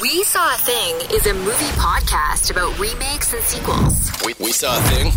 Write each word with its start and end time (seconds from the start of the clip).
We 0.00 0.24
Saw 0.24 0.54
a 0.54 0.58
Thing 0.58 0.96
is 1.14 1.26
a 1.26 1.34
movie 1.34 1.72
podcast 1.76 2.50
about 2.50 2.78
remakes 2.78 3.32
and 3.32 3.42
sequels. 3.44 4.10
We, 4.24 4.34
we 4.40 4.52
saw 4.52 4.76
a 4.78 4.82
thing 4.82 5.12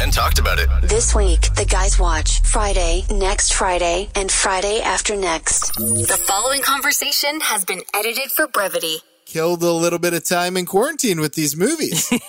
and 0.00 0.12
talked 0.12 0.38
about 0.38 0.58
it. 0.58 0.68
This 0.82 1.14
week, 1.14 1.54
the 1.54 1.64
guys 1.64 1.98
watch 1.98 2.40
Friday, 2.42 3.04
next 3.10 3.52
Friday, 3.52 4.08
and 4.14 4.30
Friday 4.30 4.80
after 4.80 5.16
next. 5.16 5.74
The 5.76 6.18
following 6.26 6.62
conversation 6.62 7.40
has 7.40 7.64
been 7.64 7.80
edited 7.94 8.30
for 8.30 8.46
brevity. 8.48 8.96
Killed 9.26 9.62
a 9.62 9.72
little 9.72 9.98
bit 9.98 10.14
of 10.14 10.24
time 10.24 10.56
in 10.56 10.66
quarantine 10.66 11.20
with 11.20 11.34
these 11.34 11.56
movies. 11.56 12.12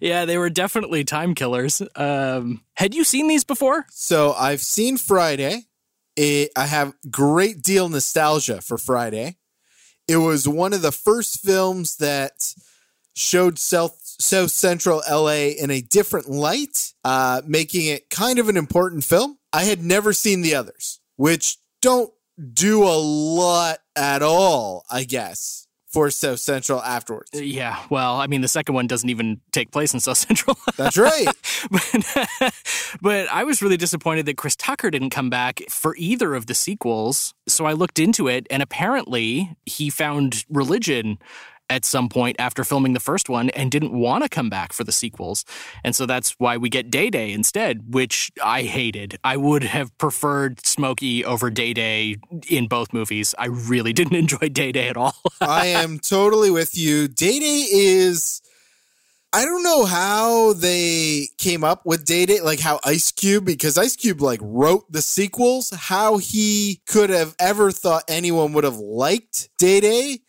Yeah, 0.00 0.24
they 0.26 0.36
were 0.36 0.50
definitely 0.50 1.04
time 1.04 1.34
killers. 1.34 1.80
Um, 1.94 2.62
had 2.74 2.94
you 2.94 3.04
seen 3.04 3.26
these 3.28 3.44
before? 3.44 3.86
so 3.90 4.32
I've 4.34 4.60
seen 4.60 4.96
Friday. 4.98 5.62
It, 6.16 6.50
I 6.56 6.66
have 6.66 6.92
great 7.10 7.62
deal 7.62 7.88
nostalgia 7.88 8.60
for 8.60 8.76
Friday. 8.76 9.36
It 10.06 10.18
was 10.18 10.46
one 10.46 10.72
of 10.72 10.82
the 10.82 10.92
first 10.92 11.40
films 11.40 11.96
that 11.96 12.54
showed 13.14 13.58
South 13.58 13.98
South 14.02 14.50
Central 14.50 15.02
LA 15.10 15.54
in 15.58 15.70
a 15.70 15.80
different 15.80 16.28
light, 16.28 16.92
uh, 17.04 17.42
making 17.46 17.86
it 17.86 18.10
kind 18.10 18.38
of 18.38 18.48
an 18.48 18.56
important 18.56 19.04
film. 19.04 19.38
I 19.52 19.64
had 19.64 19.82
never 19.82 20.12
seen 20.12 20.42
the 20.42 20.54
others, 20.54 21.00
which 21.16 21.58
don't 21.80 22.12
do 22.52 22.84
a 22.84 22.96
lot 22.96 23.78
at 23.96 24.22
all, 24.22 24.84
I 24.90 25.04
guess, 25.04 25.63
for 25.94 26.10
South 26.10 26.40
Central 26.40 26.82
afterwards. 26.82 27.30
Uh, 27.34 27.38
yeah, 27.38 27.78
well, 27.88 28.16
I 28.16 28.26
mean, 28.26 28.40
the 28.40 28.48
second 28.48 28.74
one 28.74 28.88
doesn't 28.88 29.08
even 29.08 29.40
take 29.52 29.70
place 29.70 29.94
in 29.94 30.00
South 30.00 30.18
Central. 30.28 30.58
That's 30.76 30.98
right. 30.98 31.26
but, 31.70 32.54
but 33.00 33.28
I 33.28 33.44
was 33.44 33.62
really 33.62 33.76
disappointed 33.76 34.26
that 34.26 34.36
Chris 34.36 34.56
Tucker 34.56 34.90
didn't 34.90 35.10
come 35.10 35.30
back 35.30 35.62
for 35.70 35.94
either 35.96 36.34
of 36.34 36.46
the 36.46 36.54
sequels. 36.54 37.32
So 37.46 37.64
I 37.64 37.72
looked 37.72 38.00
into 38.00 38.28
it, 38.28 38.46
and 38.50 38.62
apparently 38.62 39.56
he 39.64 39.88
found 39.88 40.44
religion 40.50 41.18
at 41.70 41.84
some 41.84 42.08
point 42.08 42.36
after 42.38 42.64
filming 42.64 42.92
the 42.92 43.00
first 43.00 43.28
one 43.28 43.50
and 43.50 43.70
didn't 43.70 43.92
want 43.92 44.22
to 44.22 44.28
come 44.28 44.50
back 44.50 44.72
for 44.72 44.84
the 44.84 44.92
sequels. 44.92 45.44
And 45.82 45.96
so 45.96 46.06
that's 46.06 46.32
why 46.38 46.56
we 46.56 46.68
get 46.68 46.90
Day 46.90 47.10
Day 47.10 47.32
instead, 47.32 47.94
which 47.94 48.30
I 48.42 48.62
hated. 48.62 49.18
I 49.24 49.36
would 49.36 49.62
have 49.62 49.96
preferred 49.98 50.64
Smokey 50.64 51.24
over 51.24 51.50
Day 51.50 51.72
Day 51.72 52.16
in 52.48 52.68
both 52.68 52.92
movies. 52.92 53.34
I 53.38 53.46
really 53.46 53.92
didn't 53.94 54.16
enjoy 54.16 54.48
Day 54.48 54.72
Day 54.72 54.88
at 54.88 54.96
all. 54.96 55.14
I 55.40 55.66
am 55.66 55.98
totally 55.98 56.50
with 56.50 56.76
you. 56.76 57.08
Day 57.08 57.38
Day 57.38 57.66
is. 57.70 58.40
I 59.32 59.44
don't 59.44 59.64
know 59.64 59.84
how 59.84 60.52
they 60.52 61.26
came 61.38 61.64
up 61.64 61.84
with 61.84 62.04
Day 62.04 62.24
Day, 62.24 62.40
like 62.40 62.60
how 62.60 62.78
Ice 62.84 63.10
Cube, 63.10 63.44
because 63.44 63.76
Ice 63.76 63.96
Cube 63.96 64.20
like 64.20 64.38
wrote 64.40 64.84
the 64.92 65.02
sequels, 65.02 65.70
how 65.70 66.18
he 66.18 66.82
could 66.86 67.10
have 67.10 67.34
ever 67.40 67.72
thought 67.72 68.04
anyone 68.06 68.52
would 68.52 68.62
have 68.62 68.76
liked 68.76 69.48
Day 69.58 69.80
Day. 69.80 70.20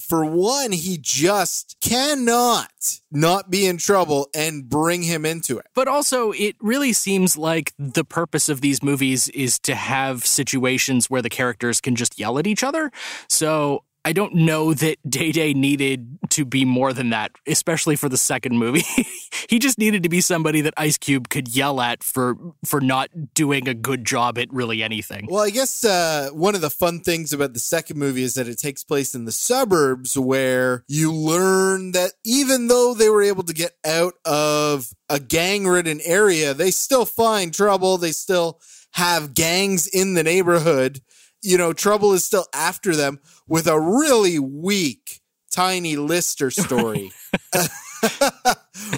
For 0.00 0.24
one, 0.24 0.72
he 0.72 0.98
just 1.00 1.76
cannot 1.80 3.00
not 3.10 3.50
be 3.50 3.66
in 3.66 3.78
trouble 3.78 4.28
and 4.34 4.68
bring 4.68 5.02
him 5.02 5.24
into 5.24 5.58
it. 5.58 5.66
But 5.74 5.88
also, 5.88 6.32
it 6.32 6.56
really 6.60 6.92
seems 6.92 7.36
like 7.36 7.72
the 7.78 8.04
purpose 8.04 8.48
of 8.48 8.60
these 8.60 8.82
movies 8.82 9.28
is 9.30 9.58
to 9.60 9.74
have 9.74 10.24
situations 10.24 11.10
where 11.10 11.22
the 11.22 11.30
characters 11.30 11.80
can 11.80 11.96
just 11.96 12.18
yell 12.18 12.38
at 12.38 12.46
each 12.46 12.62
other. 12.62 12.90
So 13.28 13.84
I 14.04 14.12
don't 14.12 14.34
know 14.34 14.72
that 14.74 14.98
Day 15.08 15.32
Day 15.32 15.52
needed 15.52 16.18
to 16.30 16.44
be 16.44 16.64
more 16.64 16.92
than 16.92 17.10
that, 17.10 17.32
especially 17.46 17.96
for 17.96 18.08
the 18.08 18.16
second 18.16 18.58
movie. 18.58 18.84
he 19.48 19.58
just 19.58 19.78
needed 19.78 20.02
to 20.04 20.08
be 20.08 20.20
somebody 20.20 20.60
that 20.62 20.74
Ice 20.76 20.98
Cube 20.98 21.28
could 21.28 21.48
yell 21.54 21.80
at 21.80 22.02
for 22.02 22.36
for 22.64 22.80
not 22.80 23.34
doing 23.34 23.68
a 23.68 23.74
good 23.74 24.04
job 24.04 24.38
at 24.38 24.52
really 24.52 24.82
anything. 24.82 25.26
Well, 25.28 25.44
I 25.44 25.50
guess 25.50 25.84
uh, 25.84 26.30
one 26.32 26.54
of 26.54 26.60
the 26.60 26.70
fun 26.70 27.00
things 27.00 27.32
about 27.32 27.54
the 27.54 27.60
second 27.60 27.98
movie 27.98 28.22
is 28.22 28.34
that 28.34 28.48
it 28.48 28.58
takes 28.58 28.84
place 28.84 29.14
in 29.14 29.24
the 29.24 29.32
suburbs 29.32 30.16
where 30.16 30.84
you 30.88 31.12
learn 31.12 31.92
that 31.92 32.12
even 32.24 32.68
though 32.68 32.94
they 32.94 33.08
were 33.08 33.22
able 33.22 33.42
to 33.42 33.54
get 33.54 33.72
out 33.84 34.14
of 34.24 34.88
a 35.08 35.20
gang 35.20 35.66
ridden 35.66 36.00
area, 36.04 36.54
they 36.54 36.70
still 36.70 37.04
find 37.04 37.52
trouble. 37.52 37.98
They 37.98 38.12
still 38.12 38.60
have 38.92 39.34
gangs 39.34 39.86
in 39.86 40.14
the 40.14 40.22
neighborhood. 40.22 41.00
You 41.42 41.58
know, 41.58 41.72
trouble 41.72 42.12
is 42.12 42.24
still 42.24 42.46
after 42.52 42.96
them 42.96 43.20
with 43.46 43.66
a 43.66 43.80
really 43.80 44.38
weak, 44.38 45.20
Tiny 45.50 45.96
Lister 45.96 46.50
story. 46.50 47.12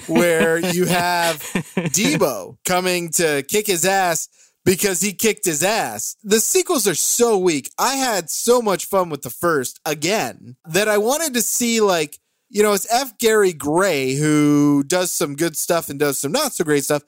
where 0.07 0.59
you 0.59 0.85
have 0.85 1.39
Debo 1.75 2.57
coming 2.65 3.09
to 3.09 3.43
kick 3.43 3.67
his 3.67 3.85
ass 3.85 4.29
because 4.63 5.01
he 5.01 5.13
kicked 5.13 5.45
his 5.45 5.63
ass. 5.63 6.15
The 6.23 6.39
sequels 6.39 6.87
are 6.87 6.95
so 6.95 7.37
weak. 7.37 7.71
I 7.77 7.95
had 7.95 8.29
so 8.29 8.61
much 8.61 8.85
fun 8.85 9.09
with 9.09 9.21
the 9.23 9.29
first 9.29 9.79
again 9.85 10.55
that 10.65 10.87
I 10.87 10.97
wanted 10.97 11.33
to 11.33 11.41
see 11.41 11.81
like 11.81 12.19
you 12.53 12.61
know, 12.61 12.73
it's 12.73 12.91
F. 12.93 13.17
Gary 13.17 13.53
Gray 13.53 14.13
who 14.15 14.83
does 14.83 15.11
some 15.13 15.35
good 15.35 15.55
stuff 15.55 15.89
and 15.89 15.97
does 15.97 16.19
some 16.19 16.33
not 16.33 16.53
so 16.53 16.65
great 16.65 16.83
stuff. 16.83 17.03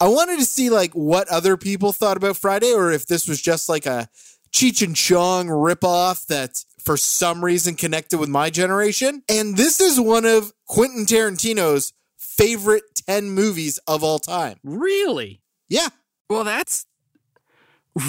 I 0.00 0.08
wanted 0.08 0.38
to 0.40 0.44
see 0.44 0.68
like 0.68 0.92
what 0.94 1.28
other 1.28 1.56
people 1.56 1.92
thought 1.92 2.16
about 2.16 2.36
Friday 2.36 2.72
or 2.72 2.90
if 2.90 3.06
this 3.06 3.28
was 3.28 3.40
just 3.40 3.68
like 3.68 3.86
a 3.86 4.08
Cheech 4.52 4.84
and 4.84 4.96
Chong 4.96 5.46
ripoff 5.46 6.26
that 6.26 6.64
for 6.80 6.96
some 6.96 7.44
reason 7.44 7.74
connected 7.74 8.18
with 8.18 8.28
my 8.28 8.50
generation. 8.50 9.22
And 9.28 9.56
this 9.56 9.80
is 9.80 10.00
one 10.00 10.24
of 10.24 10.52
Quentin 10.66 11.06
Tarantino's 11.06 11.92
favorite 12.16 12.82
10 13.06 13.30
movies 13.30 13.78
of 13.86 14.02
all 14.02 14.18
time. 14.18 14.58
Really? 14.64 15.42
Yeah. 15.68 15.88
Well, 16.28 16.44
that's 16.44 16.86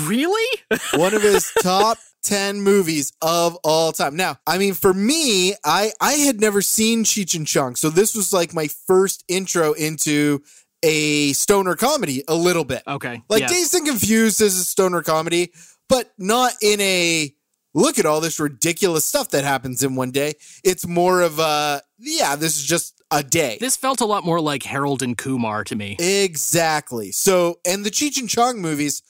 really 0.05 0.59
one 0.95 1.13
of 1.13 1.21
his 1.21 1.51
top 1.61 1.97
10 2.23 2.61
movies 2.61 3.11
of 3.21 3.57
all 3.63 3.91
time. 3.91 4.15
Now, 4.15 4.37
I 4.45 4.57
mean, 4.57 4.73
for 4.73 4.93
me, 4.93 5.55
I, 5.65 5.91
I 5.99 6.13
had 6.13 6.39
never 6.39 6.61
seen 6.61 7.03
Cheech 7.03 7.35
and 7.35 7.47
Chong. 7.47 7.75
So 7.75 7.89
this 7.89 8.15
was 8.15 8.31
like 8.31 8.53
my 8.53 8.67
first 8.67 9.23
intro 9.27 9.73
into 9.73 10.41
a 10.83 11.33
stoner 11.33 11.75
comedy 11.75 12.23
a 12.27 12.35
little 12.35 12.63
bit. 12.63 12.83
okay. 12.87 13.21
Like 13.29 13.41
yeah. 13.41 13.47
Dazed 13.47 13.75
and 13.75 13.85
Confused 13.87 14.41
is 14.41 14.57
a 14.57 14.63
stoner 14.63 15.03
comedy, 15.03 15.51
but 15.91 16.11
not 16.17 16.53
in 16.61 16.79
a 16.81 17.33
look 17.73 17.99
at 17.99 18.05
all 18.05 18.21
this 18.21 18.39
ridiculous 18.39 19.05
stuff 19.05 19.29
that 19.29 19.43
happens 19.43 19.83
in 19.83 19.95
one 19.95 20.11
day. 20.11 20.33
It's 20.63 20.87
more 20.87 21.21
of 21.21 21.37
a 21.39 21.81
yeah, 21.99 22.35
this 22.35 22.57
is 22.57 22.63
just 22.63 23.01
a 23.11 23.21
day. 23.23 23.57
This 23.59 23.75
felt 23.75 24.01
a 24.01 24.05
lot 24.05 24.25
more 24.25 24.39
like 24.39 24.63
Harold 24.63 25.03
and 25.03 25.17
Kumar 25.17 25.63
to 25.65 25.75
me. 25.75 25.97
exactly. 25.99 27.11
So, 27.11 27.59
and 27.65 27.85
the 27.85 27.91
Cheech 27.91 28.17
and 28.17 28.29
Chong 28.29 28.61
movies 28.61 29.03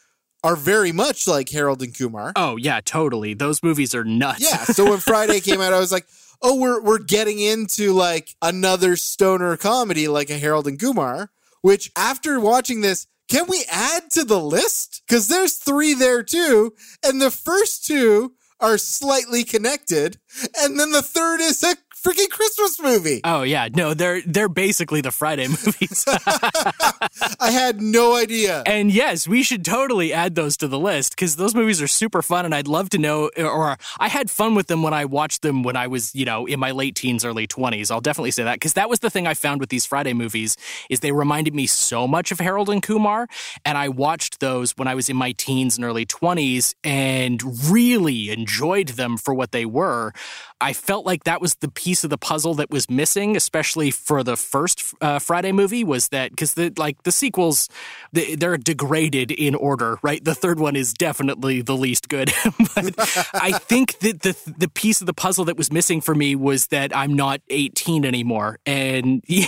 are 0.44 0.56
very 0.56 0.92
much 0.92 1.28
like 1.28 1.50
Harold 1.50 1.84
and 1.84 1.96
Kumar. 1.96 2.34
Oh 2.36 2.58
yeah, 2.58 2.81
totally. 2.84 3.34
Those 3.36 3.62
movies 3.62 3.94
are 3.94 4.03
nuts. 4.03 4.42
Yeah. 4.42 4.63
So 4.66 4.90
when 4.90 5.00
Friday 5.00 5.40
came 5.48 5.62
out, 5.62 5.74
I 5.74 5.80
was 5.80 5.92
like, 5.92 6.08
oh, 6.42 6.56
we're 6.59 6.81
we're 6.81 6.98
getting 7.00 7.40
into 7.40 7.94
like 7.94 8.36
another 8.42 8.96
stoner 8.96 9.56
comedy 9.56 10.08
like 10.08 10.30
a 10.30 10.38
Harold 10.38 10.68
and 10.68 10.80
Kumar. 10.80 11.30
Which 11.62 11.92
after 11.96 12.40
watching 12.40 12.81
this, 12.81 13.06
can 13.31 13.46
we 13.47 13.64
add 13.69 14.12
to 14.12 14.25
the 14.25 14.42
list? 14.42 15.03
Because 15.08 15.30
there's 15.30 15.53
three 15.53 15.94
there 15.94 16.22
too, 16.22 16.74
and 17.02 17.22
the 17.22 17.31
first 17.31 17.86
two 17.86 18.34
are 18.59 18.78
slightly 18.78 19.46
connected, 19.46 20.19
and 20.59 20.78
then 20.78 20.92
the 20.92 21.02
third 21.02 21.40
is 21.40 21.64
a 21.64 21.78
freaking 22.03 22.29
Christmas 22.29 22.79
movie. 22.79 23.22
Oh 23.23 23.44
yeah, 23.44 23.67
no, 23.73 23.94
they're 23.94 24.22
they're 24.22 24.50
basically 24.50 25.01
the 25.01 25.12
Friday 25.12 25.47
movies. 25.47 26.06
I 27.39 27.51
had 27.51 27.81
no 27.81 28.16
idea. 28.16 28.63
and 28.66 28.91
yes, 28.91 29.28
we 29.28 29.44
should 29.44 29.63
totally 29.66 30.13
add 30.13 30.35
those 30.35 30.57
to 30.57 30.67
the 30.67 30.79
list 30.79 31.12
because 31.16 31.35
those 31.35 31.53
movies 31.56 31.81
are 31.81 31.88
super 31.88 32.22
fun, 32.22 32.45
and 32.45 32.53
I'd 32.56 32.67
love 32.67 32.89
to 32.91 32.97
know. 32.97 33.29
Or 33.38 33.78
I 34.00 34.07
had 34.07 34.29
fun 34.31 34.56
with 34.56 34.67
them 34.67 34.84
when 34.84 34.94
I 34.94 35.06
watched 35.06 35.41
them 35.41 35.63
when 35.63 35.75
I 35.75 35.88
was, 35.88 36.13
you 36.16 36.25
know, 36.25 36.45
in 36.45 36.59
my 36.59 36.72
late 36.72 36.95
teens, 36.95 37.23
early 37.25 37.47
twenties. 37.47 37.91
I'll 37.91 38.01
definitely 38.01 38.31
say 38.31 38.44
that 38.44 38.56
because 38.56 38.73
that 38.73 38.89
was 38.89 39.00
the 39.00 39.09
thing 39.09 39.28
I 39.28 39.33
found 39.33 39.59
with 39.59 39.69
these 39.69 39.85
Friday 39.85 40.13
movies 40.13 40.57
is 40.89 41.00
they 41.00 41.12
reminded 41.12 41.53
me 41.53 41.68
so 41.68 42.07
much 42.07 42.31
of 42.31 42.39
Harold 42.39 42.69
and 42.69 42.81
Kumar, 42.81 43.28
and 43.66 43.78
I 43.78 43.89
watched 43.89 44.39
those 44.39 44.72
when 44.78 44.88
I 44.88 44.95
was 44.95 45.09
in 45.09 45.18
my 45.18 45.31
teens 45.33 45.78
and 45.78 45.85
early 45.85 46.06
twenties, 46.06 46.75
and 46.83 47.41
really 47.72 48.29
enjoyed 48.29 48.89
them 48.89 49.18
for 49.18 49.33
what 49.33 49.51
they 49.51 49.66
were. 49.66 50.13
I 50.61 50.73
felt 50.73 51.06
like 51.06 51.24
that 51.24 51.41
was 51.41 51.56
the 51.56 51.69
piece 51.69 52.03
of 52.03 52.12
the 52.12 52.18
puzzle 52.18 52.53
that 52.56 52.69
was 52.69 52.89
missing, 52.89 53.36
especially 53.36 53.89
for 53.89 54.24
the 54.24 54.38
first 54.38 54.94
uh, 55.01 55.18
Friday 55.18 55.51
movie, 55.51 55.83
was 55.83 56.09
that 56.09 56.30
because 56.30 56.53
the 56.53 56.71
like 56.77 57.01
the 57.03 57.12
sequels, 57.12 57.68
they, 58.13 58.36
they're 58.36 58.57
degraded 58.57 59.31
in 59.31 59.56
order, 59.56 59.97
right? 60.03 60.24
The 60.24 60.36
third 60.36 60.59
one 60.59 60.75
is 60.75 60.94
definitely 60.94 61.62
the 61.62 61.75
least 61.75 62.09
good, 62.09 62.31
but 62.75 62.94
I 63.33 63.53
think 63.53 64.00
that 64.00 64.21
the 64.21 64.38
the 64.57 64.69
piece 64.69 65.01
of 65.01 65.07
the 65.07 65.13
puzzle 65.13 65.45
that 65.45 65.57
was 65.57 65.71
missing 65.71 66.00
for 66.00 66.13
me 66.13 66.36
was 66.36 66.68
that 66.68 66.95
I'm 66.95 67.13
not 67.13 67.41
18 67.50 68.06
anymore, 68.06 68.59
and 68.65 69.24
yeah, 69.27 69.47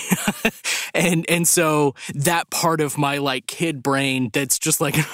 and 0.95 1.29
and 1.29 1.47
so 1.47 1.93
that 2.15 2.49
part 2.49 2.81
of 2.81 2.97
my 2.97 3.19
like 3.19 3.45
kid 3.45 3.83
brain 3.83 4.31
that's 4.33 4.57
just 4.57 4.81
like 4.81 4.95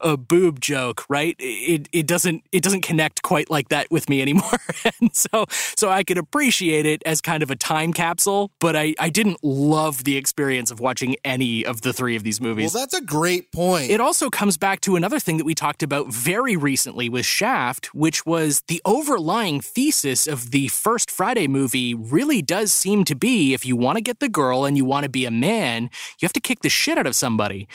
a 0.00 0.16
boob 0.16 0.60
joke, 0.60 1.04
right? 1.08 1.34
It 1.40 1.88
it 1.92 2.06
doesn't 2.06 2.44
it 2.52 2.62
doesn't 2.62 2.82
connect 2.82 3.22
quite 3.22 3.50
like 3.50 3.70
that 3.70 3.90
with 3.90 4.08
me 4.08 4.22
anymore. 4.22 4.58
And 5.00 5.14
so 5.16 5.46
so 5.50 5.88
I 5.90 6.04
could 6.04 6.18
appreciate 6.18 6.86
it 6.86 7.02
as 7.06 7.20
kind 7.20 7.42
of 7.42 7.50
a 7.50 7.56
time 7.56 7.92
capsule, 7.92 8.50
but 8.60 8.76
I, 8.76 8.94
I 8.98 9.10
didn't 9.10 9.42
love 9.42 10.04
the 10.04 10.16
experience 10.16 10.70
of 10.70 10.80
watching 10.80 11.16
any 11.24 11.64
of 11.64 11.82
the 11.82 11.92
three 11.92 12.16
of 12.16 12.22
these 12.22 12.40
movies. 12.40 12.74
Well, 12.74 12.82
that's 12.82 12.94
a 12.94 13.00
great 13.00 13.52
point. 13.52 13.90
It 13.90 14.00
also 14.00 14.30
comes 14.30 14.56
back 14.56 14.80
to 14.82 14.96
another 14.96 15.18
thing 15.18 15.38
that 15.38 15.44
we 15.44 15.54
talked 15.54 15.82
about 15.82 16.12
very 16.12 16.56
recently 16.56 17.08
with 17.08 17.26
Shaft, 17.26 17.94
which 17.94 18.26
was 18.26 18.62
the 18.68 18.80
overlying 18.84 19.60
thesis 19.60 20.26
of 20.26 20.50
the 20.50 20.68
first 20.68 21.10
Friday 21.10 21.48
movie 21.48 21.94
really 21.94 22.42
does 22.42 22.72
seem 22.72 23.04
to 23.04 23.14
be 23.14 23.54
if 23.54 23.64
you 23.64 23.76
want 23.76 23.96
to 23.96 24.02
get 24.02 24.20
the 24.20 24.28
girl 24.28 24.64
and 24.64 24.76
you 24.76 24.84
want 24.84 25.04
to 25.04 25.10
be 25.10 25.24
a 25.24 25.30
man, 25.30 25.84
you 25.84 26.26
have 26.26 26.32
to 26.32 26.40
kick 26.40 26.60
the 26.60 26.68
shit 26.68 26.98
out 26.98 27.06
of 27.06 27.16
somebody. 27.16 27.68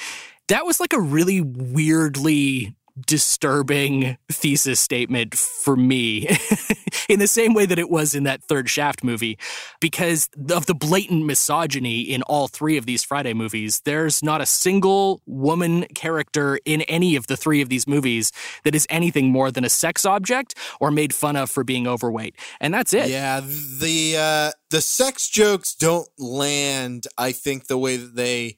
That 0.47 0.65
was 0.65 0.79
like 0.79 0.93
a 0.93 0.99
really 0.99 1.41
weirdly 1.41 2.75
disturbing 2.99 4.17
thesis 4.31 4.79
statement 4.79 5.35
for 5.35 5.75
me 5.75 6.27
in 7.09 7.19
the 7.19 7.27
same 7.27 7.53
way 7.53 7.65
that 7.65 7.77
it 7.77 7.89
was 7.89 8.15
in 8.15 8.23
that 8.23 8.43
third 8.43 8.69
Shaft 8.69 9.03
movie 9.03 9.37
because 9.81 10.29
of 10.49 10.65
the 10.65 10.73
blatant 10.73 11.25
misogyny 11.25 12.01
in 12.01 12.21
all 12.23 12.47
three 12.47 12.77
of 12.77 12.85
these 12.85 13.03
Friday 13.03 13.33
movies. 13.33 13.81
There's 13.83 14.23
not 14.23 14.41
a 14.41 14.45
single 14.45 15.21
woman 15.25 15.85
character 15.93 16.59
in 16.65 16.81
any 16.83 17.15
of 17.15 17.27
the 17.27 17.35
three 17.35 17.61
of 17.61 17.69
these 17.69 17.87
movies 17.87 18.31
that 18.63 18.75
is 18.75 18.87
anything 18.89 19.29
more 19.29 19.51
than 19.51 19.65
a 19.65 19.69
sex 19.69 20.05
object 20.05 20.55
or 20.79 20.89
made 20.89 21.13
fun 21.13 21.35
of 21.35 21.49
for 21.49 21.63
being 21.63 21.87
overweight. 21.87 22.35
And 22.61 22.73
that's 22.73 22.93
it. 22.93 23.09
Yeah, 23.09 23.41
the 23.41 24.15
uh 24.17 24.51
the 24.69 24.81
sex 24.81 25.27
jokes 25.29 25.75
don't 25.75 26.07
land 26.17 27.07
I 27.17 27.31
think 27.31 27.67
the 27.67 27.77
way 27.77 27.97
that 27.97 28.15
they 28.15 28.57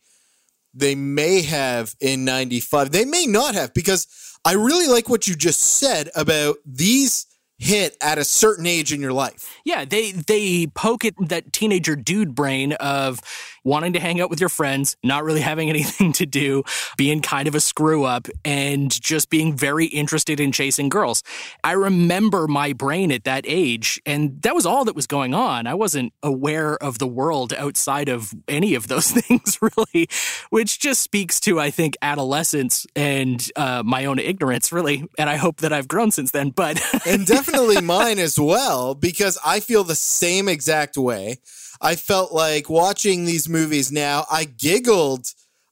they 0.77 0.95
may 0.95 1.41
have 1.41 1.95
in 1.99 2.25
95. 2.25 2.91
They 2.91 3.05
may 3.05 3.25
not 3.25 3.55
have 3.55 3.73
because 3.73 4.07
I 4.45 4.53
really 4.53 4.87
like 4.87 5.09
what 5.09 5.27
you 5.27 5.35
just 5.35 5.59
said 5.59 6.09
about 6.15 6.57
these 6.65 7.25
hit 7.59 7.97
at 8.01 8.17
a 8.17 8.23
certain 8.23 8.67
age 8.67 8.93
in 8.93 9.01
your 9.01 9.13
life. 9.13 9.55
Yeah, 9.65 9.85
they 9.85 10.11
they 10.11 10.67
poke 10.67 11.05
at 11.05 11.15
that 11.19 11.51
teenager 11.51 11.95
dude 11.95 12.35
brain 12.35 12.73
of 12.73 13.19
wanting 13.63 13.91
to 13.93 13.99
hang 13.99 14.21
out 14.21 14.29
with 14.29 14.39
your 14.39 14.49
friends, 14.49 14.95
not 15.03 15.23
really 15.23 15.41
having 15.51 15.69
anything 15.69 16.13
to 16.13 16.25
do, 16.25 16.63
being 16.97 17.21
kind 17.21 17.47
of 17.47 17.55
a 17.55 17.59
screw 17.59 18.03
up, 18.03 18.27
and 18.45 18.89
just 19.01 19.29
being 19.29 19.55
very 19.55 19.85
interested 19.87 20.39
in 20.39 20.51
chasing 20.51 20.87
girls. 20.87 21.23
I 21.63 21.73
remember 21.73 22.47
my 22.47 22.73
brain 22.73 23.11
at 23.11 23.23
that 23.23 23.43
age, 23.47 23.99
and 24.05 24.41
that 24.43 24.55
was 24.55 24.65
all 24.65 24.85
that 24.85 24.95
was 24.95 25.07
going 25.07 25.33
on. 25.33 25.67
I 25.67 25.73
wasn't 25.73 26.13
aware 26.21 26.81
of 26.81 26.99
the 26.99 27.07
world 27.07 27.53
outside 27.53 28.07
of 28.07 28.33
any 28.47 28.75
of 28.75 28.87
those 28.87 29.11
things, 29.11 29.57
really, 29.61 30.07
which 30.49 30.79
just 30.79 31.01
speaks 31.01 31.39
to, 31.41 31.59
I 31.59 31.71
think, 31.71 31.97
adolescence 32.01 32.85
and 32.95 33.45
uh, 33.55 33.81
my 33.83 34.05
own 34.05 34.19
ignorance, 34.19 34.71
really. 34.71 35.07
And 35.17 35.29
I 35.29 35.37
hope 35.37 35.57
that 35.57 35.73
I've 35.73 35.87
grown 35.87 36.11
since 36.11 36.31
then, 36.31 36.51
but. 36.51 36.79
and 37.05 37.25
definitely 37.25 37.46
mine 37.83 38.19
as 38.19 38.39
well, 38.39 38.95
because 38.95 39.37
I 39.45 39.59
feel 39.59 39.83
the 39.83 39.95
same 39.95 40.47
exact 40.47 40.97
way. 40.97 41.39
I 41.81 41.95
felt 41.95 42.31
like 42.31 42.69
watching 42.69 43.25
these 43.25 43.47
movies 43.47 43.91
now, 43.91 44.25
I 44.31 44.45
giggled 44.45 45.27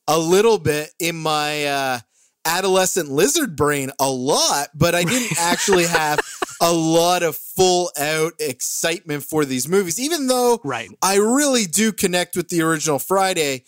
a 0.07 0.19
little 0.19 0.59
bit 0.59 0.91
in 0.99 1.15
my 1.15 1.65
uh, 1.65 1.99
adolescent 2.45 3.09
lizard 3.09 3.55
brain 3.55 3.91
a 3.99 4.09
lot, 4.09 4.69
but 4.75 4.93
I 4.93 5.03
didn't 5.03 5.37
actually 5.39 5.87
have 5.87 6.19
a 6.61 6.71
lot 6.71 7.23
of 7.23 7.35
full 7.35 7.91
out 7.97 8.33
excitement 8.39 9.23
for 9.23 9.45
these 9.45 9.67
movies, 9.67 9.99
even 9.99 10.27
though 10.27 10.61
right. 10.63 10.89
I 11.01 11.17
really 11.17 11.65
do 11.65 11.91
connect 11.91 12.35
with 12.35 12.49
the 12.49 12.61
original 12.61 12.99
Friday 12.99 13.63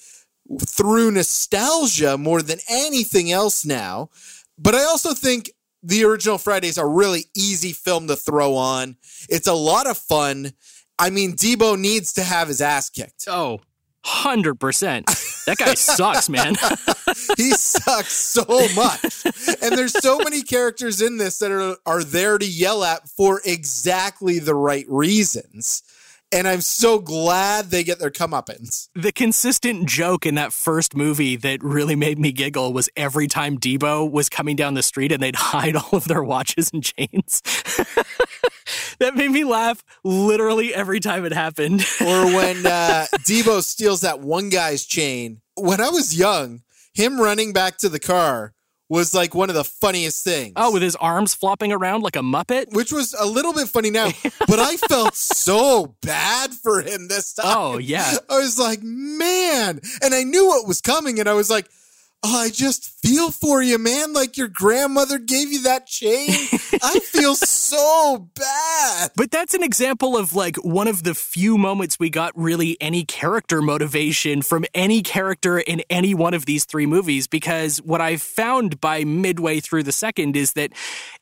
through 0.65 1.11
nostalgia 1.11 2.17
more 2.17 2.41
than 2.41 2.59
anything 2.69 3.31
else 3.31 3.65
now. 3.65 4.09
But 4.57 4.75
I 4.75 4.83
also 4.85 5.13
think 5.13 5.51
the 5.87 6.03
original 6.03 6.37
Fridays 6.37 6.77
a 6.77 6.85
really 6.85 7.25
easy 7.35 7.71
film 7.71 8.07
to 8.07 8.15
throw 8.15 8.55
on. 8.55 8.97
It's 9.29 9.47
a 9.47 9.53
lot 9.53 9.89
of 9.89 9.97
fun. 9.97 10.51
I 10.99 11.09
mean, 11.09 11.33
Debo 11.33 11.79
needs 11.79 12.13
to 12.13 12.23
have 12.23 12.49
his 12.49 12.61
ass 12.61 12.89
kicked. 12.89 13.25
Oh, 13.27 13.61
100%. 14.05 15.45
That 15.45 15.57
guy 15.57 15.73
sucks, 15.75 16.29
man. 16.29 16.55
he 17.37 17.51
sucks 17.51 18.11
so 18.11 18.43
much. 18.75 19.25
And 19.61 19.77
there's 19.77 19.93
so 19.93 20.17
many 20.19 20.41
characters 20.41 21.01
in 21.01 21.17
this 21.17 21.39
that 21.39 21.51
are, 21.51 21.77
are 21.85 22.03
there 22.03 22.37
to 22.37 22.45
yell 22.45 22.83
at 22.83 23.07
for 23.09 23.41
exactly 23.45 24.39
the 24.39 24.55
right 24.55 24.85
reasons. 24.89 25.83
And 26.31 26.45
I'm 26.45 26.59
so 26.59 26.99
glad 26.99 27.71
they 27.71 27.85
get 27.85 27.99
their 27.99 28.11
comeuppance. 28.11 28.89
The 28.93 29.13
consistent 29.13 29.87
joke 29.87 30.25
in 30.25 30.35
that 30.35 30.51
first 30.51 30.93
movie 30.93 31.37
that 31.37 31.63
really 31.63 31.95
made 31.95 32.19
me 32.19 32.33
giggle 32.33 32.73
was 32.73 32.89
every 32.97 33.27
time 33.27 33.57
Debo 33.57 34.11
was 34.11 34.27
coming 34.27 34.57
down 34.57 34.73
the 34.73 34.83
street 34.83 35.13
and 35.13 35.23
they'd 35.23 35.35
hide 35.37 35.77
all 35.77 35.89
of 35.93 36.05
their 36.05 36.23
watches 36.23 36.69
and 36.73 36.83
chains. 36.83 37.41
that 38.99 39.15
made 39.15 39.31
me 39.31 39.45
laugh 39.45 39.83
literally 40.03 40.75
every 40.75 40.99
time 40.99 41.23
it 41.23 41.31
happened. 41.31 41.85
or 42.01 42.25
when 42.25 42.65
uh, 42.65 43.05
Debo 43.19 43.61
steals 43.61 44.01
that 44.01 44.19
one 44.19 44.49
guy's 44.49 44.85
chain. 44.85 45.41
When 45.55 45.79
I 45.79 45.89
was 45.89 46.17
young, 46.17 46.61
him 46.93 47.21
running 47.21 47.53
back 47.53 47.77
to 47.77 47.89
the 47.89 47.99
car 47.99 48.53
was 48.89 49.13
like 49.13 49.35
one 49.35 49.49
of 49.49 49.55
the 49.55 49.63
funniest 49.63 50.23
things. 50.23 50.53
Oh, 50.55 50.71
with 50.71 50.81
his 50.81 50.95
arms 50.95 51.33
flopping 51.33 51.71
around 51.71 52.01
like 52.01 52.15
a 52.15 52.21
Muppet? 52.21 52.73
Which 52.73 52.91
was 52.91 53.13
a 53.13 53.25
little 53.25 53.53
bit 53.53 53.67
funny 53.67 53.89
now, 53.89 54.09
but 54.47 54.59
I 54.59 54.77
felt 54.77 55.15
so 55.15 55.95
bad 56.01 56.53
for 56.53 56.81
him 56.81 57.07
this 57.07 57.33
oh, 57.39 57.43
time. 57.43 57.57
Oh, 57.57 57.77
yeah. 57.77 58.15
I 58.29 58.37
was 58.37 58.57
like, 58.57 58.81
man. 58.81 59.81
And 60.01 60.13
I 60.13 60.23
knew 60.23 60.47
what 60.47 60.67
was 60.67 60.81
coming, 60.81 61.19
and 61.19 61.27
I 61.27 61.33
was 61.33 61.49
like, 61.49 61.67
Oh, 62.23 62.39
I 62.39 62.49
just 62.49 62.83
feel 62.83 63.29
for 63.29 63.61
you, 63.61 63.77
man. 63.77 64.11
Like 64.11 64.37
your 64.37 64.47
grandmother 64.47 65.19
gave 65.19 65.51
you 65.51 65.63
that 65.63 65.85
chain. 65.85 66.29
I 66.81 66.99
feel 67.03 67.35
so 67.35 68.27
bad. 68.33 69.11
But 69.15 69.29
that's 69.29 69.53
an 69.53 69.61
example 69.61 70.17
of 70.17 70.33
like 70.33 70.55
one 70.57 70.87
of 70.87 71.03
the 71.03 71.13
few 71.13 71.57
moments 71.57 71.99
we 71.99 72.09
got 72.09 72.33
really 72.35 72.75
any 72.81 73.05
character 73.05 73.61
motivation 73.61 74.41
from 74.41 74.65
any 74.73 75.03
character 75.03 75.59
in 75.59 75.83
any 75.89 76.15
one 76.15 76.33
of 76.33 76.47
these 76.47 76.65
three 76.65 76.87
movies. 76.87 77.27
Because 77.27 77.77
what 77.83 78.01
I 78.01 78.17
found 78.17 78.81
by 78.81 79.03
midway 79.03 79.59
through 79.59 79.83
the 79.83 79.91
second 79.91 80.35
is 80.35 80.53
that 80.53 80.71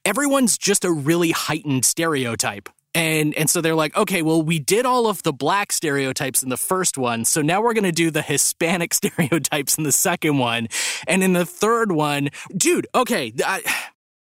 everyone's 0.06 0.58
just 0.58 0.86
a 0.86 0.92
really 0.92 1.32
heightened 1.32 1.84
stereotype. 1.84 2.70
And 2.96 3.36
and 3.36 3.50
so 3.50 3.60
they're 3.60 3.76
like, 3.76 3.96
okay, 3.96 4.22
well, 4.22 4.42
we 4.42 4.58
did 4.58 4.86
all 4.86 5.08
of 5.08 5.22
the 5.24 5.34
black 5.34 5.74
stereotypes 5.74 6.42
in 6.42 6.50
the 6.50 6.58
first 6.58 6.98
one, 6.98 7.26
so 7.26 7.42
now 7.42 7.62
we're 7.62 7.74
going 7.74 7.84
to 7.84 7.92
do 7.92 8.10
the 8.10 8.22
Hispanic 8.22 8.94
stereotypes 9.02 9.78
in 9.78 9.84
the 9.84 9.92
second 9.92 10.40
one, 10.40 10.70
and 11.06 11.22
in 11.22 11.34
the 11.34 11.46
third 11.46 11.92
one, 11.92 12.30
dude, 12.56 12.88
okay. 12.96 13.34
I, 13.46 13.62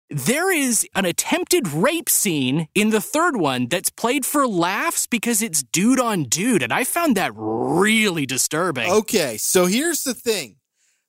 there 0.09 0.51
is 0.51 0.87
an 0.93 1.05
attempted 1.05 1.67
rape 1.67 2.09
scene 2.09 2.67
in 2.75 2.91
the 2.91 3.01
third 3.01 3.37
one 3.37 3.67
that's 3.67 3.89
played 3.89 4.23
for 4.23 4.47
laughs 4.47 5.07
because 5.07 5.41
it's 5.41 5.63
dude 5.63 5.99
on 5.99 6.25
dude, 6.25 6.61
and 6.63 6.73
I 6.73 6.83
found 6.83 7.17
that 7.17 7.31
really 7.35 8.25
disturbing. 8.25 8.91
Okay, 8.91 9.37
so 9.37 9.65
here's 9.65 10.03
the 10.03 10.13
thing. 10.13 10.57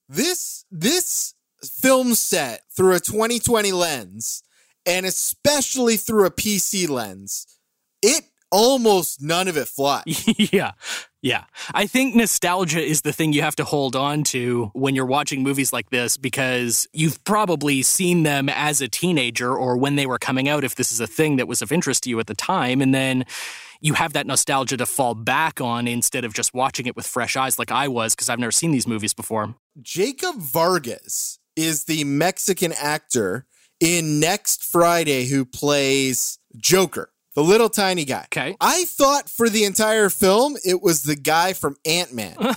This 0.08 0.64
this 0.70 1.34
film 1.64 2.14
set 2.14 2.62
through 2.76 2.94
a 2.94 3.00
2020 3.00 3.72
lens 3.72 4.42
and 4.86 5.04
especially 5.06 5.96
through 5.96 6.26
a 6.26 6.30
PC 6.30 6.88
lens, 6.88 7.46
it 8.02 8.24
almost 8.52 9.20
none 9.20 9.48
of 9.48 9.56
it 9.56 9.68
flies. 9.68 10.24
yeah. 10.52 10.72
Yeah. 11.20 11.44
I 11.74 11.86
think 11.86 12.14
nostalgia 12.14 12.80
is 12.80 13.02
the 13.02 13.12
thing 13.12 13.32
you 13.32 13.42
have 13.42 13.56
to 13.56 13.64
hold 13.64 13.96
on 13.96 14.22
to 14.24 14.70
when 14.74 14.94
you're 14.94 15.06
watching 15.06 15.42
movies 15.42 15.72
like 15.72 15.90
this 15.90 16.16
because 16.16 16.86
you've 16.92 17.22
probably 17.24 17.82
seen 17.82 18.22
them 18.22 18.48
as 18.48 18.80
a 18.80 18.88
teenager 18.88 19.54
or 19.54 19.76
when 19.76 19.96
they 19.96 20.06
were 20.06 20.18
coming 20.18 20.48
out, 20.48 20.62
if 20.62 20.76
this 20.76 20.92
is 20.92 21.00
a 21.00 21.06
thing 21.06 21.36
that 21.36 21.48
was 21.48 21.62
of 21.62 21.72
interest 21.72 22.04
to 22.04 22.10
you 22.10 22.20
at 22.20 22.28
the 22.28 22.34
time. 22.34 22.80
And 22.80 22.94
then 22.94 23.24
you 23.80 23.94
have 23.94 24.12
that 24.12 24.26
nostalgia 24.26 24.76
to 24.76 24.86
fall 24.86 25.14
back 25.14 25.60
on 25.60 25.88
instead 25.88 26.24
of 26.24 26.32
just 26.32 26.54
watching 26.54 26.86
it 26.86 26.94
with 26.96 27.06
fresh 27.06 27.36
eyes 27.36 27.58
like 27.58 27.72
I 27.72 27.88
was 27.88 28.14
because 28.14 28.28
I've 28.28 28.38
never 28.38 28.52
seen 28.52 28.70
these 28.70 28.86
movies 28.86 29.12
before. 29.12 29.54
Jacob 29.82 30.36
Vargas 30.36 31.38
is 31.56 31.84
the 31.84 32.04
Mexican 32.04 32.72
actor 32.72 33.46
in 33.80 34.20
Next 34.20 34.64
Friday 34.64 35.26
who 35.26 35.44
plays 35.44 36.38
Joker, 36.56 37.10
the 37.34 37.42
little 37.42 37.68
tiny 37.68 38.04
guy. 38.04 38.24
Okay. 38.26 38.56
I 38.60 38.84
thought 38.84 39.28
for 39.28 39.48
the 39.48 39.64
entire 39.64 40.08
film 40.08 40.56
it 40.64 40.80
was 40.82 41.02
the 41.02 41.16
guy 41.16 41.52
from 41.52 41.76
Ant 41.84 42.12
Man. 42.12 42.36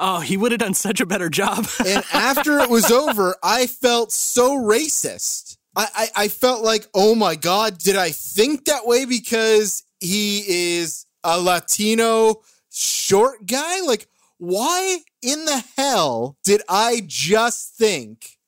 oh, 0.00 0.20
he 0.20 0.36
would 0.36 0.52
have 0.52 0.60
done 0.60 0.74
such 0.74 1.00
a 1.00 1.06
better 1.06 1.28
job. 1.28 1.66
and 1.86 2.04
after 2.12 2.58
it 2.60 2.70
was 2.70 2.90
over, 2.90 3.36
I 3.42 3.66
felt 3.66 4.12
so 4.12 4.56
racist. 4.56 5.56
I, 5.76 5.88
I, 5.94 6.08
I 6.24 6.28
felt 6.28 6.64
like, 6.64 6.86
oh 6.94 7.14
my 7.14 7.34
God, 7.34 7.78
did 7.78 7.96
I 7.96 8.10
think 8.10 8.64
that 8.66 8.86
way 8.86 9.04
because 9.04 9.84
he 10.00 10.44
is 10.46 11.06
a 11.24 11.40
Latino 11.40 12.42
short 12.70 13.46
guy? 13.46 13.80
Like, 13.80 14.06
why 14.38 15.00
in 15.22 15.44
the 15.44 15.64
hell 15.76 16.36
did 16.44 16.62
I 16.68 17.02
just 17.06 17.74
think 17.76 18.38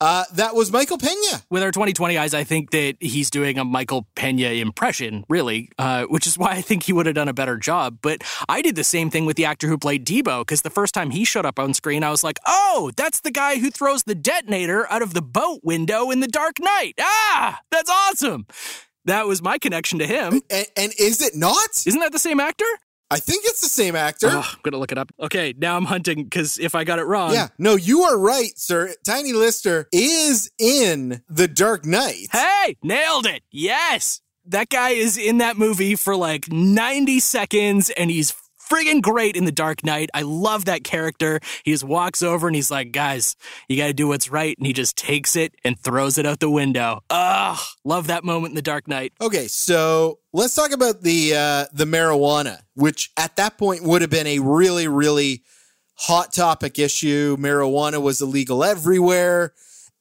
uh, 0.00 0.24
that 0.34 0.54
was 0.54 0.70
Michael 0.70 0.96
Pena? 0.98 1.42
With 1.50 1.62
our 1.62 1.72
2020 1.72 2.16
eyes, 2.18 2.32
I 2.32 2.44
think 2.44 2.70
that 2.70 2.96
he's 3.00 3.30
doing 3.30 3.58
a 3.58 3.64
Michael 3.64 4.06
Pena 4.14 4.50
impression, 4.50 5.24
really, 5.28 5.70
uh, 5.76 6.04
which 6.04 6.24
is 6.26 6.38
why 6.38 6.52
I 6.52 6.60
think 6.60 6.84
he 6.84 6.92
would 6.92 7.06
have 7.06 7.16
done 7.16 7.26
a 7.26 7.32
better 7.32 7.56
job. 7.56 7.98
But 8.00 8.22
I 8.48 8.62
did 8.62 8.76
the 8.76 8.84
same 8.84 9.10
thing 9.10 9.26
with 9.26 9.36
the 9.36 9.44
actor 9.44 9.66
who 9.66 9.76
played 9.76 10.06
Debo, 10.06 10.42
because 10.42 10.62
the 10.62 10.70
first 10.70 10.94
time 10.94 11.10
he 11.10 11.24
showed 11.24 11.44
up 11.44 11.58
on 11.58 11.74
screen, 11.74 12.04
I 12.04 12.10
was 12.10 12.22
like, 12.22 12.38
oh, 12.46 12.92
that's 12.96 13.20
the 13.20 13.32
guy 13.32 13.58
who 13.58 13.70
throws 13.70 14.04
the 14.04 14.14
detonator 14.14 14.88
out 14.90 15.02
of 15.02 15.14
the 15.14 15.22
boat 15.22 15.60
window 15.64 16.10
in 16.10 16.20
The 16.20 16.28
Dark 16.28 16.60
Knight. 16.60 16.94
Ah, 17.00 17.60
that's 17.72 17.90
awesome 17.90 18.46
That 19.04 19.26
was 19.26 19.42
my 19.42 19.58
connection 19.58 19.98
to 19.98 20.06
him. 20.06 20.42
And, 20.48 20.66
and 20.76 20.92
is 20.98 21.20
it 21.22 21.34
not? 21.34 21.70
Isn't 21.86 22.00
that 22.00 22.12
the 22.12 22.18
same 22.20 22.38
actor? 22.38 22.66
I 23.10 23.18
think 23.18 23.44
it's 23.46 23.62
the 23.62 23.68
same 23.68 23.96
actor. 23.96 24.28
Oh, 24.30 24.46
I'm 24.52 24.58
gonna 24.62 24.76
look 24.78 24.92
it 24.92 24.98
up. 24.98 25.10
Okay, 25.18 25.54
now 25.56 25.76
I'm 25.76 25.86
hunting 25.86 26.24
because 26.24 26.58
if 26.58 26.74
I 26.74 26.84
got 26.84 26.98
it 26.98 27.04
wrong, 27.04 27.32
Yeah, 27.32 27.48
no, 27.58 27.74
you 27.76 28.02
are 28.02 28.18
right, 28.18 28.52
sir. 28.56 28.94
Tiny 29.04 29.32
Lister 29.32 29.88
is 29.92 30.50
in 30.58 31.22
The 31.28 31.48
Dark 31.48 31.86
Knight. 31.86 32.28
Hey, 32.32 32.76
nailed 32.82 33.26
it. 33.26 33.42
Yes. 33.50 34.20
That 34.44 34.68
guy 34.70 34.90
is 34.90 35.16
in 35.18 35.38
that 35.38 35.56
movie 35.58 35.94
for 35.94 36.16
like 36.16 36.50
90 36.50 37.20
seconds 37.20 37.90
and 37.90 38.10
he's 38.10 38.34
friggin' 38.68 39.02
great 39.02 39.36
in 39.36 39.44
The 39.44 39.52
Dark 39.52 39.84
Knight. 39.84 40.10
I 40.14 40.22
love 40.22 40.66
that 40.66 40.84
character. 40.84 41.40
He 41.64 41.72
just 41.72 41.84
walks 41.84 42.22
over 42.22 42.46
and 42.46 42.56
he's 42.56 42.70
like, 42.70 42.92
guys, 42.92 43.36
you 43.68 43.76
gotta 43.76 43.92
do 43.92 44.08
what's 44.08 44.30
right. 44.30 44.56
And 44.58 44.66
he 44.66 44.72
just 44.72 44.96
takes 44.96 45.36
it 45.36 45.54
and 45.64 45.78
throws 45.78 46.18
it 46.18 46.26
out 46.26 46.40
the 46.40 46.50
window. 46.50 47.00
Ugh, 47.10 47.58
love 47.84 48.06
that 48.08 48.24
moment 48.24 48.52
in 48.52 48.54
The 48.56 48.62
Dark 48.62 48.88
Knight. 48.88 49.12
Okay, 49.20 49.48
so 49.48 50.18
let's 50.32 50.54
talk 50.54 50.72
about 50.72 51.02
the 51.02 51.34
uh, 51.34 51.64
the 51.72 51.84
marijuana, 51.84 52.60
which 52.74 53.10
at 53.16 53.36
that 53.36 53.58
point 53.58 53.82
would 53.82 54.02
have 54.02 54.10
been 54.10 54.26
a 54.26 54.38
really, 54.38 54.88
really 54.88 55.42
hot 55.94 56.32
topic 56.32 56.78
issue. 56.78 57.36
Marijuana 57.38 58.00
was 58.00 58.20
illegal 58.20 58.62
everywhere, 58.62 59.52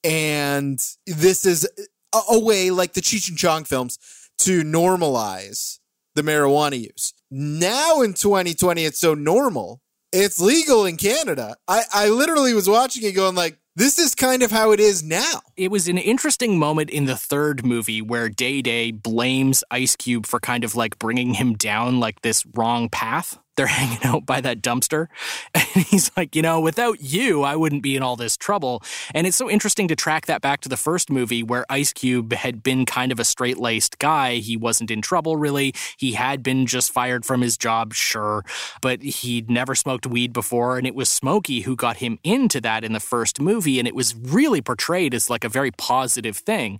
and 0.03 0.79
this 1.05 1.45
is 1.45 1.67
a, 2.13 2.19
a 2.31 2.39
way, 2.39 2.71
like 2.71 2.93
the 2.93 3.01
Cheech 3.01 3.29
and 3.29 3.37
Chong 3.37 3.63
films, 3.63 3.97
to 4.39 4.63
normalize 4.63 5.79
the 6.17 6.23
marijuana 6.23 6.77
use. 6.79 7.13
Now 7.31 8.01
in 8.01 8.13
2020, 8.13 8.83
it's 8.83 8.99
so 8.99 9.13
normal. 9.13 9.81
It's 10.11 10.39
legal 10.39 10.85
in 10.85 10.97
Canada. 10.97 11.55
I, 11.67 11.83
I 11.93 12.09
literally 12.09 12.53
was 12.53 12.67
watching 12.67 13.03
it 13.05 13.13
going 13.13 13.35
like, 13.35 13.59
this 13.75 13.99
is 13.99 14.15
kind 14.15 14.41
of 14.41 14.49
how 14.49 14.71
it 14.71 14.79
is 14.79 15.03
now. 15.03 15.41
It 15.55 15.69
was 15.69 15.87
an 15.87 15.99
interesting 15.99 16.57
moment 16.57 16.89
in 16.89 17.05
the 17.05 17.15
third 17.15 17.63
movie 17.63 18.01
where 18.01 18.27
Day 18.27 18.63
Day 18.63 18.91
blames 18.91 19.63
Ice 19.69 19.95
Cube 19.95 20.25
for 20.25 20.39
kind 20.39 20.63
of 20.63 20.75
like 20.75 20.97
bringing 20.97 21.35
him 21.35 21.53
down 21.53 21.99
like 21.99 22.21
this 22.21 22.43
wrong 22.55 22.89
path. 22.89 23.37
They're 23.57 23.67
hanging 23.81 24.03
out 24.03 24.25
by 24.25 24.41
that 24.41 24.61
dumpster. 24.61 25.07
And 25.75 25.85
he's 25.85 26.09
like, 26.17 26.35
you 26.35 26.41
know, 26.41 26.59
without 26.59 27.01
you, 27.01 27.43
I 27.43 27.55
wouldn't 27.55 27.83
be 27.83 27.95
in 27.95 28.01
all 28.01 28.15
this 28.15 28.37
trouble. 28.37 28.81
And 29.13 29.27
it's 29.27 29.37
so 29.37 29.49
interesting 29.49 29.87
to 29.89 29.95
track 29.95 30.25
that 30.25 30.41
back 30.41 30.61
to 30.61 30.69
the 30.69 30.77
first 30.77 31.09
movie 31.11 31.43
where 31.43 31.65
Ice 31.69 31.93
Cube 31.93 32.33
had 32.33 32.63
been 32.63 32.85
kind 32.85 33.11
of 33.11 33.19
a 33.19 33.23
straight 33.23 33.57
laced 33.57 33.99
guy. 33.99 34.35
He 34.35 34.55
wasn't 34.57 34.89
in 34.89 35.01
trouble, 35.01 35.35
really. 35.37 35.73
He 35.97 36.13
had 36.13 36.41
been 36.41 36.65
just 36.65 36.91
fired 36.91 37.25
from 37.25 37.41
his 37.41 37.57
job, 37.57 37.93
sure, 37.93 38.43
but 38.81 39.01
he'd 39.01 39.51
never 39.51 39.75
smoked 39.75 40.07
weed 40.07 40.33
before. 40.33 40.77
And 40.77 40.87
it 40.87 40.95
was 40.95 41.09
Smokey 41.09 41.61
who 41.61 41.75
got 41.75 41.97
him 41.97 42.17
into 42.23 42.61
that 42.61 42.83
in 42.83 42.93
the 42.93 42.99
first 42.99 43.39
movie. 43.39 43.77
And 43.77 43.87
it 43.87 43.95
was 43.95 44.15
really 44.15 44.61
portrayed 44.61 45.13
as 45.13 45.29
like 45.29 45.43
a 45.43 45.49
very 45.49 45.71
positive 45.71 46.37
thing 46.37 46.79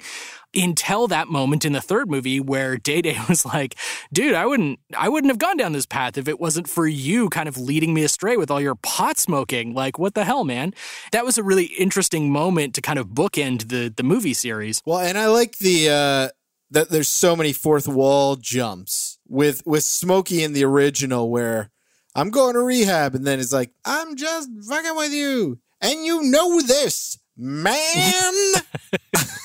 until 0.56 1.08
that 1.08 1.28
moment 1.28 1.66
in 1.66 1.74
the 1.74 1.82
third 1.82 2.10
movie 2.10 2.40
where 2.40 2.78
Day 2.78 3.02
Day 3.02 3.18
was 3.30 3.46
like, 3.46 3.76
dude, 4.12 4.34
I 4.34 4.46
wouldn't 4.46 4.80
I 4.98 5.10
wouldn't 5.10 5.32
have 5.32 5.40
gone 5.40 5.58
down 5.58 5.74
this 5.74 5.86
path 5.86 6.18
if 6.18 6.28
it 6.28 6.40
wasn't 6.40 6.70
for 6.70 6.88
you 6.88 7.30
kind 7.30 7.48
of 7.50 7.58
leading 7.58 7.94
me 7.94 8.04
astray 8.04 8.38
with 8.38 8.52
all 8.52 8.62
your 8.62 8.76
pot 8.76 9.18
smoking. 9.18 9.74
Like, 9.74 10.00
what 10.00 10.14
the 10.14 10.24
hell, 10.24 10.44
man? 10.44 10.74
That 11.12 11.26
was 11.26 11.38
a 11.38 11.44
really 11.44 11.66
interesting 11.66 12.32
moment 12.32 12.76
to 12.76 12.82
kind 12.82 13.00
of 13.00 13.08
bookend 13.10 13.70
the 13.70 13.94
the 13.96 14.04
movie 14.04 14.34
series. 14.34 14.82
Well, 14.86 15.00
and 15.00 15.18
I 15.18 15.28
like 15.28 15.58
the 15.58 15.90
uh 15.90 16.30
that 16.72 16.90
there's 16.90 17.10
so 17.10 17.36
many 17.36 17.54
fourth 17.54 17.88
wall 17.88 18.36
jumps 18.36 19.20
with 19.28 19.64
with 19.66 19.84
Smokey 19.84 20.44
in 20.44 20.54
the 20.54 20.66
original 20.66 21.30
where 21.30 21.70
I'm 22.16 22.32
going 22.32 22.56
to 22.56 22.62
rehab 22.62 23.16
and 23.16 23.26
then 23.26 23.40
it's 23.40 23.54
like 23.54 23.72
I'm 23.86 24.16
just 24.16 24.50
fucking 24.68 24.96
with 24.96 25.14
you 25.14 25.60
and 25.82 26.06
you 26.06 26.24
know 26.24 26.62
this 26.62 27.20
man 27.38 28.34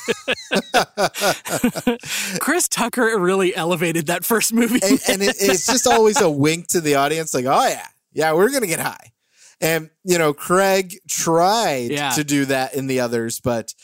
Chris 2.41 2.69
Tucker 2.69 3.19
really 3.19 3.55
elevated 3.55 4.07
that 4.07 4.25
first 4.25 4.53
movie. 4.53 4.81
and, 4.83 5.01
and 5.09 5.23
it, 5.23 5.37
it's 5.41 5.67
just 5.67 5.87
always 5.87 6.21
a 6.21 6.31
wink 6.31 6.69
to 6.69 6.81
the 6.81 6.95
audience 6.97 7.35
like 7.35 7.45
oh 7.47 7.67
yeah 7.69 7.87
yeah 8.13 8.33
we're 8.33 8.51
gonna 8.51 8.67
get 8.67 8.81
high 8.81 9.13
and 9.61 9.91
you 10.05 10.19
know 10.19 10.33
Craig 10.33 10.97
tried 11.09 11.91
Yeah. 11.91 12.11
to 12.11 12.25
do 12.25 12.45
that 12.47 12.75
in 12.75 12.87
the 12.87 13.01
others 13.01 13.41
but 13.41 13.75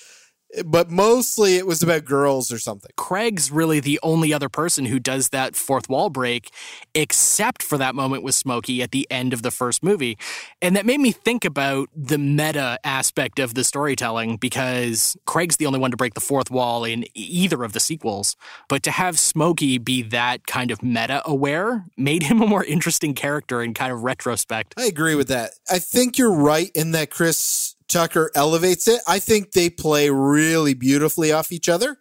but 0.65 0.91
mostly 0.91 1.57
it 1.57 1.67
was 1.67 1.83
about 1.83 2.05
girls 2.05 2.51
or 2.51 2.59
something 2.59 2.91
Craig's 2.97 3.51
really 3.51 3.81
the 3.81 3.99
only 4.03 4.33
other 4.33 4.49
person 4.49 4.87
who 4.87 4.99
does 4.99 5.31
that 5.31 5.57
fourth 5.57 5.89
wall 5.89 6.11
break, 6.11 6.51
except 6.95 7.63
for 7.63 7.79
that 7.79 7.95
moment 7.95 8.23
with 8.23 8.35
Smokey 8.35 8.83
at 8.83 8.91
the 8.91 9.07
end 9.11 9.33
of 9.33 9.43
the 9.43 9.51
first 9.51 9.83
movie. 9.83 10.19
And 10.61 10.77
that 10.77 10.85
made 10.85 11.01
me 11.01 11.13
think 11.13 11.45
about 11.45 11.89
the 11.95 12.19
meta 12.19 12.79
aspect 12.85 13.39
of 13.39 13.55
the 13.55 13.65
storytelling 13.65 14.37
because 14.37 15.17
Craig's 15.27 15.57
the 15.57 15.67
only 15.67 15.79
one 15.79 15.91
to 15.91 15.97
break 15.97 16.15
the 16.15 16.21
fourth 16.21 16.51
wall 16.51 16.85
in 16.85 17.05
either 17.15 17.65
of 17.65 17.73
the 17.73 17.81
sequels. 17.81 18.37
But 18.69 18.83
to 18.83 18.91
have 18.91 19.19
Smokey 19.19 19.79
be 19.79 20.03
that 20.03 20.47
kind 20.47 20.71
of 20.71 20.83
meta 20.83 21.23
aware 21.25 21.85
made 21.97 22.25
him 22.25 22.43
a 22.43 22.47
more 22.47 22.65
interesting 22.65 23.15
character 23.15 23.63
in 23.63 23.75
kind 23.75 23.93
of 23.93 24.03
retrospect. 24.03 24.75
I 24.77 24.85
agree 24.85 25.15
with 25.15 25.29
that. 25.29 25.53
I 25.71 25.79
think 25.79 26.19
you're 26.19 26.35
right 26.35 26.71
in 26.75 26.93
that 26.93 27.11
Chris 27.11 27.77
Tucker 27.89 28.31
elevates 28.35 28.87
it. 28.89 29.01
I 29.07 29.19
think 29.19 29.53
they 29.53 29.71
play 29.71 30.11
really 30.11 30.75
beautifully 30.75 31.33
off 31.33 31.53
each 31.53 31.69
other. 31.69 31.97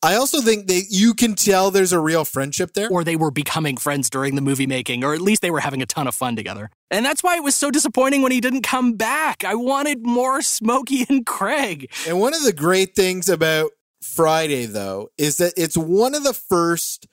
I 0.00 0.14
also 0.14 0.40
think 0.40 0.68
that 0.68 0.86
you 0.90 1.12
can 1.12 1.34
tell 1.34 1.72
there's 1.72 1.92
a 1.92 1.98
real 1.98 2.24
friendship 2.24 2.72
there. 2.74 2.88
or 2.88 3.02
they 3.02 3.16
were 3.16 3.32
becoming 3.32 3.76
friends 3.76 4.08
during 4.08 4.36
the 4.36 4.40
movie 4.40 4.66
making, 4.66 5.02
or 5.02 5.12
at 5.12 5.20
least 5.20 5.42
they 5.42 5.50
were 5.50 5.58
having 5.58 5.82
a 5.82 5.86
ton 5.86 6.06
of 6.06 6.14
fun 6.14 6.36
together. 6.36 6.70
And 6.90 7.04
that's 7.04 7.22
why 7.22 7.36
it 7.36 7.42
was 7.42 7.56
so 7.56 7.70
disappointing 7.70 8.22
when 8.22 8.30
he 8.30 8.40
didn't 8.40 8.62
come 8.62 8.92
back. 8.92 9.42
I 9.42 9.56
wanted 9.56 10.06
more 10.06 10.40
Smokey 10.40 11.04
and 11.08 11.26
Craig. 11.26 11.92
And 12.06 12.20
one 12.20 12.32
of 12.32 12.44
the 12.44 12.52
great 12.52 12.94
things 12.94 13.28
about 13.28 13.72
Friday, 14.00 14.66
though, 14.66 15.08
is 15.18 15.38
that 15.38 15.54
it's 15.56 15.76
one 15.76 16.14
of 16.14 16.22
the 16.22 16.32
first 16.32 17.08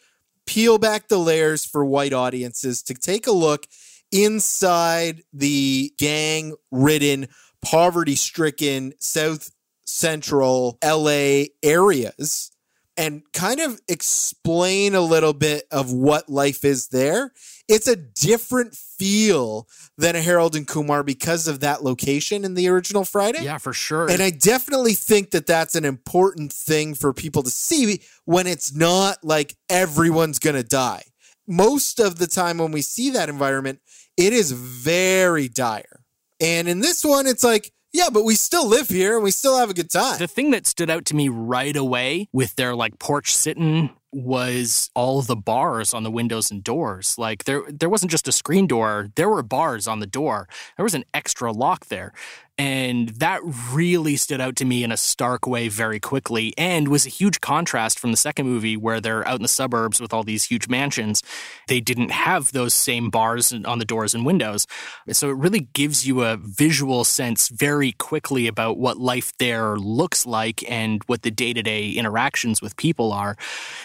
peel 0.45 0.77
back 0.77 1.07
the 1.07 1.17
layers 1.17 1.65
for 1.65 1.83
white 1.83 2.13
audiences 2.13 2.83
to 2.83 2.93
take 2.93 3.25
a 3.25 3.31
look 3.31 3.65
inside 4.11 5.23
the 5.33 5.91
gang 5.97 6.53
ridden, 6.71 7.27
poverty 7.65 8.15
stricken 8.15 8.93
South 8.99 9.51
Central 9.85 10.77
LA 10.83 11.45
areas 11.63 12.51
and 12.97 13.23
kind 13.33 13.59
of 13.59 13.81
explain 13.89 14.95
a 14.95 15.01
little 15.01 15.33
bit 15.33 15.65
of 15.71 15.91
what 15.91 16.29
life 16.29 16.63
is 16.63 16.89
there. 16.89 17.33
It's 17.67 17.87
a 17.87 17.95
different 17.95 18.75
feel 18.75 19.67
than 19.97 20.15
a 20.15 20.21
Harold 20.21 20.55
and 20.55 20.67
Kumar 20.67 21.03
because 21.03 21.47
of 21.47 21.59
that 21.61 21.83
location 21.83 22.45
in 22.45 22.53
the 22.53 22.67
original 22.69 23.03
Friday. 23.03 23.43
Yeah, 23.43 23.57
for 23.57 23.73
sure. 23.73 24.09
And 24.09 24.21
I 24.21 24.29
definitely 24.29 24.93
think 24.93 25.31
that 25.31 25.47
that's 25.47 25.75
an 25.75 25.83
important 25.83 26.53
thing 26.53 26.93
for 26.93 27.11
people 27.11 27.43
to 27.43 27.49
see 27.49 28.01
when 28.23 28.47
it's 28.47 28.73
not 28.73 29.23
like 29.23 29.55
everyone's 29.69 30.39
going 30.39 30.55
to 30.55 30.63
die. 30.63 31.03
Most 31.47 31.99
of 31.99 32.17
the 32.17 32.27
time 32.27 32.59
when 32.59 32.71
we 32.71 32.81
see 32.81 33.09
that 33.11 33.27
environment, 33.27 33.79
it 34.15 34.31
is 34.31 34.51
very 34.51 35.47
dire. 35.47 36.04
And 36.39 36.67
in 36.67 36.79
this 36.81 37.03
one, 37.03 37.27
it's 37.27 37.43
like, 37.43 37.71
yeah, 37.93 38.09
but 38.11 38.23
we 38.23 38.35
still 38.35 38.67
live 38.67 38.89
here 38.89 39.15
and 39.15 39.23
we 39.23 39.31
still 39.31 39.57
have 39.57 39.69
a 39.69 39.73
good 39.73 39.89
time. 39.89 40.19
the 40.19 40.27
thing 40.27 40.51
that 40.51 40.67
stood 40.67 40.89
out 40.89 41.05
to 41.05 41.15
me 41.15 41.29
right 41.29 41.75
away 41.75 42.27
with 42.33 42.55
their 42.55 42.75
like 42.75 42.99
porch 42.99 43.33
sitting 43.33 43.89
was 44.15 44.89
all 44.95 45.21
the 45.21 45.35
bars 45.35 45.93
on 45.93 46.03
the 46.03 46.11
windows 46.11 46.49
and 46.49 46.63
doors. 46.63 47.17
Like 47.17 47.43
there 47.43 47.63
there 47.69 47.89
wasn't 47.89 48.11
just 48.11 48.29
a 48.29 48.31
screen 48.31 48.65
door, 48.65 49.09
there 49.15 49.29
were 49.29 49.43
bars 49.43 49.87
on 49.87 49.99
the 49.99 50.07
door. 50.07 50.47
There 50.77 50.85
was 50.85 50.93
an 50.93 51.03
extra 51.13 51.51
lock 51.51 51.87
there. 51.87 52.13
And 52.57 53.09
that 53.09 53.41
really 53.73 54.15
stood 54.15 54.39
out 54.39 54.55
to 54.57 54.65
me 54.65 54.85
in 54.85 54.91
a 54.91 54.97
stark 54.97 55.45
way 55.45 55.67
very 55.67 55.99
quickly 55.99 56.53
and 56.57 56.87
was 56.87 57.05
a 57.05 57.09
huge 57.09 57.41
contrast 57.41 57.99
from 57.99 58.11
the 58.11 58.17
second 58.17 58.47
movie 58.47 58.77
where 58.77 59.01
they're 59.01 59.27
out 59.27 59.35
in 59.35 59.41
the 59.41 59.49
suburbs 59.49 59.99
with 59.99 60.13
all 60.13 60.23
these 60.23 60.45
huge 60.45 60.69
mansions. 60.69 61.21
They 61.67 61.81
didn't 61.81 62.11
have 62.11 62.53
those 62.53 62.73
same 62.73 63.09
bars 63.09 63.51
on 63.51 63.79
the 63.79 63.85
doors 63.85 64.15
and 64.15 64.25
windows. 64.25 64.67
So 65.11 65.29
it 65.29 65.35
really 65.35 65.67
gives 65.73 66.07
you 66.07 66.23
a 66.23 66.37
visual 66.37 67.03
sense 67.03 67.49
very 67.49 67.91
quickly 67.91 68.47
about 68.47 68.77
what 68.77 68.97
life 68.97 69.33
there 69.37 69.75
looks 69.75 70.25
like 70.25 70.63
and 70.71 71.03
what 71.07 71.23
the 71.23 71.31
day 71.31 71.51
to 71.51 71.61
day 71.61 71.89
interactions 71.89 72.61
with 72.61 72.77
people 72.77 73.11
are. 73.11 73.35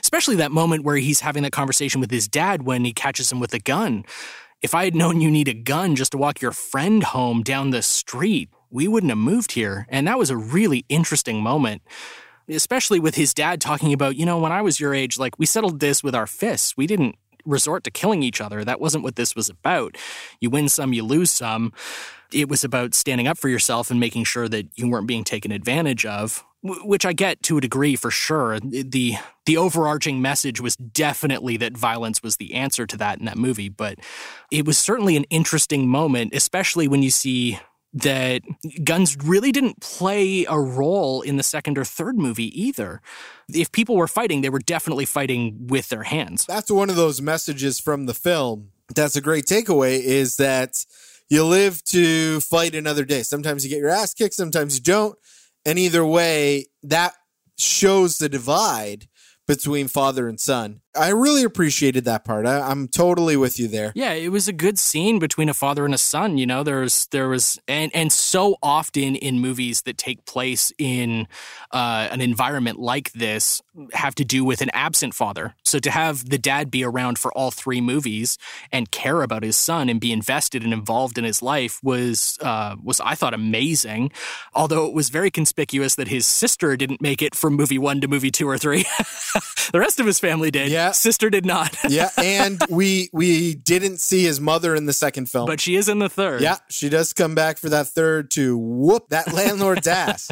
Especially 0.00 0.19
that 0.36 0.52
moment 0.52 0.84
where 0.84 0.96
he's 0.96 1.20
having 1.20 1.42
that 1.42 1.52
conversation 1.52 2.00
with 2.00 2.10
his 2.10 2.28
dad 2.28 2.62
when 2.62 2.84
he 2.84 2.92
catches 2.92 3.30
him 3.30 3.40
with 3.40 3.54
a 3.54 3.58
gun. 3.58 4.04
If 4.62 4.74
I 4.74 4.84
had 4.84 4.94
known 4.94 5.20
you 5.20 5.30
need 5.30 5.48
a 5.48 5.54
gun 5.54 5.96
just 5.96 6.12
to 6.12 6.18
walk 6.18 6.40
your 6.40 6.52
friend 6.52 7.02
home 7.02 7.42
down 7.42 7.70
the 7.70 7.82
street, 7.82 8.50
we 8.70 8.86
wouldn't 8.86 9.10
have 9.10 9.18
moved 9.18 9.52
here. 9.52 9.86
And 9.88 10.06
that 10.06 10.18
was 10.18 10.30
a 10.30 10.36
really 10.36 10.84
interesting 10.88 11.42
moment 11.42 11.82
especially 12.48 12.98
with 12.98 13.14
his 13.14 13.32
dad 13.32 13.60
talking 13.60 13.92
about, 13.92 14.16
you 14.16 14.26
know, 14.26 14.38
when 14.38 14.52
I 14.52 14.62
was 14.62 14.80
your 14.80 14.94
age, 14.94 15.18
like 15.18 15.38
we 15.38 15.46
settled 15.46 15.80
this 15.80 16.02
with 16.02 16.14
our 16.14 16.26
fists. 16.26 16.76
We 16.76 16.86
didn't 16.86 17.16
resort 17.44 17.84
to 17.84 17.90
killing 17.90 18.22
each 18.22 18.40
other. 18.40 18.64
That 18.64 18.80
wasn't 18.80 19.04
what 19.04 19.16
this 19.16 19.34
was 19.34 19.48
about. 19.48 19.96
You 20.40 20.50
win 20.50 20.68
some, 20.68 20.92
you 20.92 21.04
lose 21.04 21.30
some. 21.30 21.72
It 22.32 22.48
was 22.48 22.64
about 22.64 22.94
standing 22.94 23.26
up 23.26 23.38
for 23.38 23.48
yourself 23.48 23.90
and 23.90 23.98
making 23.98 24.24
sure 24.24 24.48
that 24.48 24.66
you 24.76 24.88
weren't 24.88 25.06
being 25.06 25.24
taken 25.24 25.52
advantage 25.52 26.06
of, 26.06 26.44
which 26.62 27.06
I 27.06 27.12
get 27.12 27.42
to 27.44 27.58
a 27.58 27.60
degree 27.60 27.96
for 27.96 28.10
sure. 28.10 28.60
The 28.60 29.14
the 29.46 29.56
overarching 29.56 30.20
message 30.20 30.60
was 30.60 30.76
definitely 30.76 31.56
that 31.58 31.76
violence 31.76 32.22
was 32.22 32.36
the 32.36 32.54
answer 32.54 32.86
to 32.86 32.96
that 32.98 33.18
in 33.18 33.24
that 33.24 33.38
movie, 33.38 33.68
but 33.68 33.98
it 34.50 34.66
was 34.66 34.78
certainly 34.78 35.16
an 35.16 35.24
interesting 35.24 35.88
moment, 35.88 36.34
especially 36.34 36.86
when 36.86 37.02
you 37.02 37.10
see 37.10 37.58
that 37.92 38.42
guns 38.84 39.16
really 39.16 39.50
didn't 39.50 39.80
play 39.80 40.44
a 40.48 40.58
role 40.58 41.22
in 41.22 41.36
the 41.36 41.42
second 41.42 41.76
or 41.76 41.84
third 41.84 42.16
movie 42.16 42.60
either. 42.60 43.00
If 43.52 43.72
people 43.72 43.96
were 43.96 44.06
fighting, 44.06 44.42
they 44.42 44.50
were 44.50 44.60
definitely 44.60 45.06
fighting 45.06 45.66
with 45.66 45.88
their 45.88 46.04
hands. 46.04 46.46
That's 46.46 46.70
one 46.70 46.88
of 46.88 46.96
those 46.96 47.20
messages 47.20 47.80
from 47.80 48.06
the 48.06 48.14
film. 48.14 48.70
That's 48.94 49.16
a 49.16 49.20
great 49.20 49.44
takeaway 49.46 50.00
is 50.00 50.36
that 50.36 50.84
you 51.28 51.44
live 51.44 51.82
to 51.84 52.40
fight 52.40 52.74
another 52.74 53.04
day. 53.04 53.22
Sometimes 53.22 53.64
you 53.64 53.70
get 53.70 53.78
your 53.78 53.88
ass 53.88 54.14
kicked, 54.14 54.34
sometimes 54.34 54.76
you 54.76 54.82
don't. 54.82 55.18
And 55.64 55.78
either 55.78 56.04
way, 56.04 56.66
that 56.82 57.14
shows 57.58 58.18
the 58.18 58.28
divide 58.28 59.08
between 59.46 59.88
father 59.88 60.28
and 60.28 60.40
son. 60.40 60.80
I 60.96 61.10
really 61.10 61.44
appreciated 61.44 62.04
that 62.06 62.24
part. 62.24 62.46
I, 62.46 62.60
I'm 62.60 62.88
totally 62.88 63.36
with 63.36 63.60
you 63.60 63.68
there. 63.68 63.92
Yeah, 63.94 64.12
it 64.12 64.32
was 64.32 64.48
a 64.48 64.52
good 64.52 64.78
scene 64.78 65.20
between 65.20 65.48
a 65.48 65.54
father 65.54 65.84
and 65.84 65.94
a 65.94 65.98
son. 65.98 66.36
You 66.36 66.46
know, 66.46 66.64
there's 66.64 67.06
there 67.06 67.28
was 67.28 67.60
and 67.68 67.94
and 67.94 68.12
so 68.12 68.56
often 68.62 69.14
in 69.14 69.38
movies 69.38 69.82
that 69.82 69.98
take 69.98 70.24
place 70.24 70.72
in 70.78 71.28
uh, 71.70 72.08
an 72.10 72.20
environment 72.20 72.80
like 72.80 73.12
this 73.12 73.62
have 73.92 74.16
to 74.16 74.24
do 74.24 74.44
with 74.44 74.62
an 74.62 74.70
absent 74.72 75.14
father. 75.14 75.54
So 75.64 75.78
to 75.78 75.90
have 75.92 76.28
the 76.28 76.38
dad 76.38 76.72
be 76.72 76.84
around 76.84 77.18
for 77.18 77.32
all 77.32 77.52
three 77.52 77.80
movies 77.80 78.36
and 78.72 78.90
care 78.90 79.22
about 79.22 79.44
his 79.44 79.56
son 79.56 79.88
and 79.88 80.00
be 80.00 80.12
invested 80.12 80.64
and 80.64 80.72
involved 80.72 81.18
in 81.18 81.24
his 81.24 81.40
life 81.40 81.78
was 81.84 82.36
uh, 82.40 82.74
was 82.82 83.00
I 83.00 83.14
thought 83.14 83.34
amazing. 83.34 84.10
Although 84.54 84.86
it 84.86 84.92
was 84.92 85.08
very 85.08 85.30
conspicuous 85.30 85.94
that 85.94 86.08
his 86.08 86.26
sister 86.26 86.76
didn't 86.76 87.00
make 87.00 87.22
it 87.22 87.36
from 87.36 87.54
movie 87.54 87.78
one 87.78 88.00
to 88.00 88.08
movie 88.08 88.32
two 88.32 88.48
or 88.48 88.58
three. 88.58 88.82
the 89.72 89.78
rest 89.78 90.00
of 90.00 90.06
his 90.06 90.18
family 90.18 90.50
did. 90.50 90.70
Yeah. 90.70 90.79
Sister 90.92 91.30
did 91.30 91.44
not. 91.46 91.76
yeah, 91.88 92.08
and 92.16 92.60
we 92.68 93.10
we 93.12 93.54
didn't 93.54 93.98
see 93.98 94.22
his 94.24 94.40
mother 94.40 94.74
in 94.74 94.86
the 94.86 94.92
second 94.92 95.26
film. 95.26 95.46
but 95.46 95.60
she 95.60 95.76
is 95.76 95.88
in 95.88 95.98
the 95.98 96.08
third. 96.08 96.40
yeah, 96.40 96.56
she 96.68 96.88
does 96.88 97.12
come 97.12 97.34
back 97.34 97.58
for 97.58 97.68
that 97.68 97.86
third 97.88 98.30
to 98.32 98.56
whoop 98.56 99.08
that 99.10 99.32
landlord's 99.32 99.86
ass. 99.86 100.30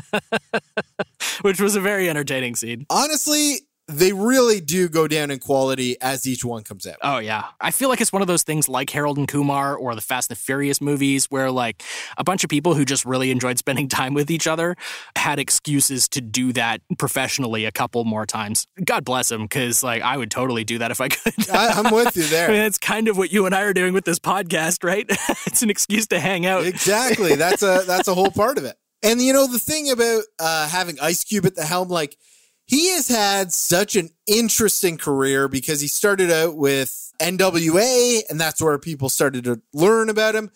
which 1.42 1.60
was 1.60 1.76
a 1.76 1.80
very 1.80 2.08
entertaining 2.08 2.54
scene. 2.54 2.86
Honestly, 2.90 3.56
they 3.88 4.12
really 4.12 4.60
do 4.60 4.88
go 4.88 5.08
down 5.08 5.30
in 5.30 5.38
quality 5.38 5.96
as 6.00 6.26
each 6.26 6.44
one 6.44 6.62
comes 6.62 6.86
out. 6.86 6.96
Oh 7.02 7.18
yeah, 7.18 7.46
I 7.60 7.70
feel 7.70 7.88
like 7.88 8.00
it's 8.00 8.12
one 8.12 8.20
of 8.20 8.28
those 8.28 8.42
things 8.42 8.68
like 8.68 8.90
Harold 8.90 9.16
and 9.16 9.26
Kumar 9.26 9.74
or 9.74 9.94
the 9.94 10.02
Fast 10.02 10.30
and 10.30 10.36
the 10.36 10.40
Furious 10.40 10.80
movies, 10.80 11.26
where 11.30 11.50
like 11.50 11.82
a 12.18 12.24
bunch 12.24 12.44
of 12.44 12.50
people 12.50 12.74
who 12.74 12.84
just 12.84 13.04
really 13.06 13.30
enjoyed 13.30 13.58
spending 13.58 13.88
time 13.98 14.12
with 14.12 14.30
each 14.30 14.46
other 14.46 14.76
had 15.16 15.38
excuses 15.38 16.08
to 16.10 16.20
do 16.20 16.52
that 16.52 16.82
professionally 16.98 17.64
a 17.64 17.72
couple 17.72 18.04
more 18.04 18.26
times. 18.26 18.66
God 18.84 19.04
bless 19.04 19.30
them, 19.30 19.42
because 19.42 19.82
like 19.82 20.02
I 20.02 20.16
would 20.16 20.30
totally 20.30 20.64
do 20.64 20.78
that 20.78 20.90
if 20.90 21.00
I 21.00 21.08
could. 21.08 21.50
I, 21.50 21.68
I'm 21.68 21.92
with 21.94 22.14
you 22.16 22.24
I 22.24 22.26
mean, 22.26 22.30
there. 22.30 22.66
it's 22.66 22.78
kind 22.78 23.08
of 23.08 23.16
what 23.16 23.32
you 23.32 23.46
and 23.46 23.54
I 23.54 23.62
are 23.62 23.72
doing 23.72 23.94
with 23.94 24.04
this 24.04 24.18
podcast, 24.18 24.84
right? 24.84 25.06
it's 25.46 25.62
an 25.62 25.70
excuse 25.70 26.06
to 26.08 26.20
hang 26.20 26.44
out. 26.44 26.66
Exactly. 26.66 27.36
That's 27.36 27.62
a 27.62 27.84
that's 27.86 28.08
a 28.08 28.14
whole 28.14 28.30
part 28.30 28.58
of 28.58 28.64
it. 28.64 28.76
And 29.02 29.22
you 29.22 29.32
know 29.32 29.46
the 29.46 29.58
thing 29.58 29.90
about 29.90 30.24
uh, 30.38 30.68
having 30.68 30.98
Ice 31.00 31.24
Cube 31.24 31.46
at 31.46 31.54
the 31.54 31.64
helm, 31.64 31.88
like 31.88 32.16
he 32.68 32.90
has 32.90 33.08
had 33.08 33.52
such 33.52 33.96
an 33.96 34.10
interesting 34.26 34.98
career 34.98 35.48
because 35.48 35.80
he 35.80 35.88
started 35.88 36.30
out 36.30 36.56
with 36.56 37.12
NWA, 37.18 38.20
and 38.28 38.38
that's 38.38 38.60
where 38.60 38.78
people 38.78 39.08
started 39.08 39.44
to 39.44 39.62
learn 39.72 40.10
about 40.10 40.34
him. 40.34 40.50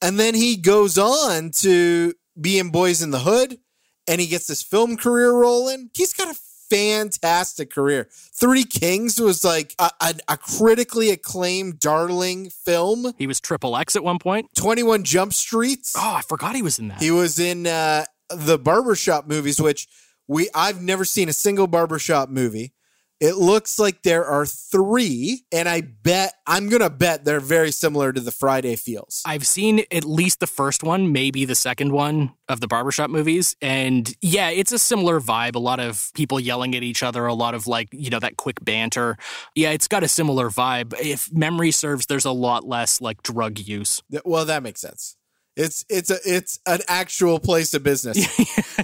And 0.00 0.18
then 0.18 0.34
he 0.34 0.56
goes 0.56 0.96
on 0.96 1.50
to 1.56 2.14
be 2.40 2.58
in 2.58 2.70
Boyz 2.70 3.02
n 3.02 3.10
the 3.10 3.18
Hood, 3.18 3.58
and 4.06 4.20
he 4.20 4.28
gets 4.28 4.46
this 4.46 4.62
film 4.62 4.96
career 4.96 5.32
rolling. 5.32 5.90
He's 5.92 6.12
got 6.12 6.34
a 6.34 6.38
fantastic 6.70 7.70
career. 7.70 8.08
Three 8.12 8.64
Kings 8.64 9.20
was 9.20 9.42
like 9.42 9.74
a, 9.80 9.90
a, 10.00 10.14
a 10.28 10.36
critically 10.36 11.10
acclaimed 11.10 11.80
darling 11.80 12.50
film. 12.50 13.12
He 13.18 13.26
was 13.26 13.40
triple 13.40 13.76
X 13.76 13.96
at 13.96 14.04
one 14.04 14.20
point. 14.20 14.50
21 14.56 15.02
Jump 15.02 15.32
Streets. 15.32 15.94
Oh, 15.96 16.14
I 16.16 16.22
forgot 16.22 16.54
he 16.54 16.62
was 16.62 16.78
in 16.78 16.88
that. 16.88 17.00
He 17.02 17.10
was 17.10 17.40
in 17.40 17.66
uh, 17.66 18.04
the 18.30 18.58
barbershop 18.58 19.26
movies, 19.26 19.60
which 19.60 19.88
we 20.28 20.48
I've 20.54 20.82
never 20.82 21.04
seen 21.04 21.28
a 21.28 21.32
single 21.32 21.66
barbershop 21.66 22.28
movie. 22.28 22.72
It 23.18 23.36
looks 23.36 23.78
like 23.78 24.02
there 24.02 24.26
are 24.26 24.44
three, 24.44 25.46
and 25.50 25.66
I 25.66 25.80
bet 25.80 26.34
I'm 26.46 26.68
gonna 26.68 26.90
bet 26.90 27.24
they're 27.24 27.40
very 27.40 27.70
similar 27.70 28.12
to 28.12 28.20
the 28.20 28.30
Friday 28.30 28.76
feels. 28.76 29.22
I've 29.24 29.46
seen 29.46 29.84
at 29.90 30.04
least 30.04 30.40
the 30.40 30.46
first 30.46 30.82
one, 30.82 31.12
maybe 31.12 31.46
the 31.46 31.54
second 31.54 31.92
one 31.92 32.34
of 32.46 32.60
the 32.60 32.68
barbershop 32.68 33.08
movies. 33.08 33.56
And 33.62 34.14
yeah, 34.20 34.50
it's 34.50 34.70
a 34.70 34.78
similar 34.78 35.18
vibe. 35.18 35.54
A 35.54 35.60
lot 35.60 35.80
of 35.80 36.10
people 36.12 36.38
yelling 36.38 36.74
at 36.74 36.82
each 36.82 37.02
other, 37.02 37.24
a 37.24 37.32
lot 37.32 37.54
of 37.54 37.66
like, 37.66 37.88
you 37.90 38.10
know, 38.10 38.20
that 38.20 38.36
quick 38.36 38.62
banter. 38.62 39.16
Yeah, 39.54 39.70
it's 39.70 39.88
got 39.88 40.02
a 40.02 40.08
similar 40.08 40.50
vibe. 40.50 40.92
If 41.00 41.32
memory 41.32 41.70
serves, 41.70 42.06
there's 42.06 42.26
a 42.26 42.32
lot 42.32 42.68
less 42.68 43.00
like 43.00 43.22
drug 43.22 43.58
use. 43.58 44.02
Well, 44.26 44.44
that 44.44 44.62
makes 44.62 44.82
sense. 44.82 45.16
It's 45.56 45.86
it's 45.88 46.10
a 46.10 46.18
it's 46.24 46.60
an 46.66 46.80
actual 46.86 47.40
place 47.40 47.72
of 47.72 47.82
business. 47.82 48.18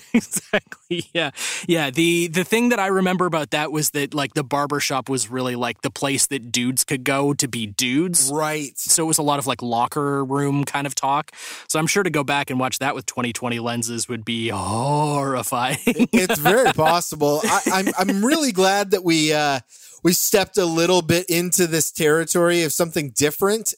exactly. 0.15 1.05
Yeah. 1.13 1.31
Yeah. 1.69 1.91
The 1.91 2.29
the 2.29 2.45
thing 2.45 2.71
that 2.71 2.81
I 2.81 2.87
remember 2.87 3.27
about 3.27 3.51
that 3.51 3.71
was 3.71 3.91
that 3.91 4.15
like 4.15 4.33
the 4.33 4.43
barbershop 4.43 5.11
was 5.11 5.31
really 5.31 5.55
like 5.55 5.83
the 5.83 5.91
place 5.91 6.27
that 6.29 6.51
dudes 6.51 6.85
could 6.85 7.05
go 7.05 7.35
to 7.35 7.47
be 7.47 7.67
dudes. 7.67 8.31
right. 8.33 8.79
So 8.79 9.05
it 9.05 9.07
was 9.07 9.19
a 9.19 9.23
lot 9.23 9.39
of 9.39 9.47
like 9.47 9.61
locker 9.61 10.25
room 10.25 10.65
kind 10.65 10.87
of 10.87 10.95
talk. 10.95 11.33
So 11.69 11.79
I'm 11.79 11.87
sure 11.87 12.03
to 12.03 12.11
go 12.11 12.25
back 12.25 12.49
and 12.49 12.59
watch 12.59 12.79
that 12.79 12.95
with 12.95 13.05
2020 13.05 13.59
lenses 13.59 14.09
would 14.09 14.25
be 14.25 14.49
horrifying. 14.49 15.79
It's 15.87 16.39
very 16.39 16.73
possible. 16.73 17.41
I, 17.45 17.61
I'm 17.73 17.89
I'm 17.99 18.25
really 18.25 18.53
glad 18.53 18.93
that 18.93 19.05
we 19.05 19.33
uh, 19.35 19.61
we 20.03 20.15
stepped 20.15 20.57
a 20.57 20.65
little 20.65 21.03
bit 21.03 21.27
into 21.29 21.67
this 21.67 21.91
territory 21.93 22.63
of 22.63 22.73
something 22.73 23.11
different. 23.11 23.75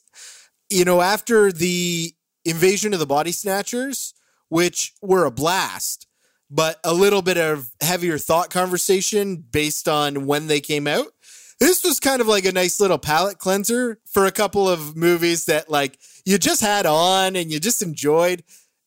You 0.71 0.85
know, 0.85 1.01
after 1.01 1.53
the 1.53 2.15
invasion 2.45 2.93
of 2.93 2.99
the 3.01 3.07
body 3.07 3.33
snatchers, 3.33 4.15
which 4.49 4.93
were 5.03 5.25
a 5.25 5.31
blast, 5.31 6.07
but 6.51 6.79
a 6.85 6.93
little 6.95 7.23
bit 7.23 7.39
of 7.39 7.71
heavier 7.81 8.19
thought 8.19 8.51
conversation 8.51 9.37
based 9.37 9.89
on 9.89 10.27
when 10.27 10.47
they 10.47 10.61
came 10.61 10.87
out. 10.87 11.09
This 11.61 11.85
was 11.85 12.01
kind 12.01 12.21
of 12.21 12.27
like 12.27 12.45
a 12.45 12.53
nice 12.53 12.81
little 12.81 12.99
palate 12.99 13.39
cleanser 13.39 13.99
for 14.11 14.27
a 14.27 14.33
couple 14.33 14.69
of 14.69 14.97
movies 14.97 15.47
that 15.47 15.71
like 15.71 15.99
you 16.25 16.37
just 16.39 16.61
had 16.61 16.85
on 16.87 17.37
and 17.37 17.51
you 17.53 17.61
just 17.61 17.83
enjoyed. 17.83 18.43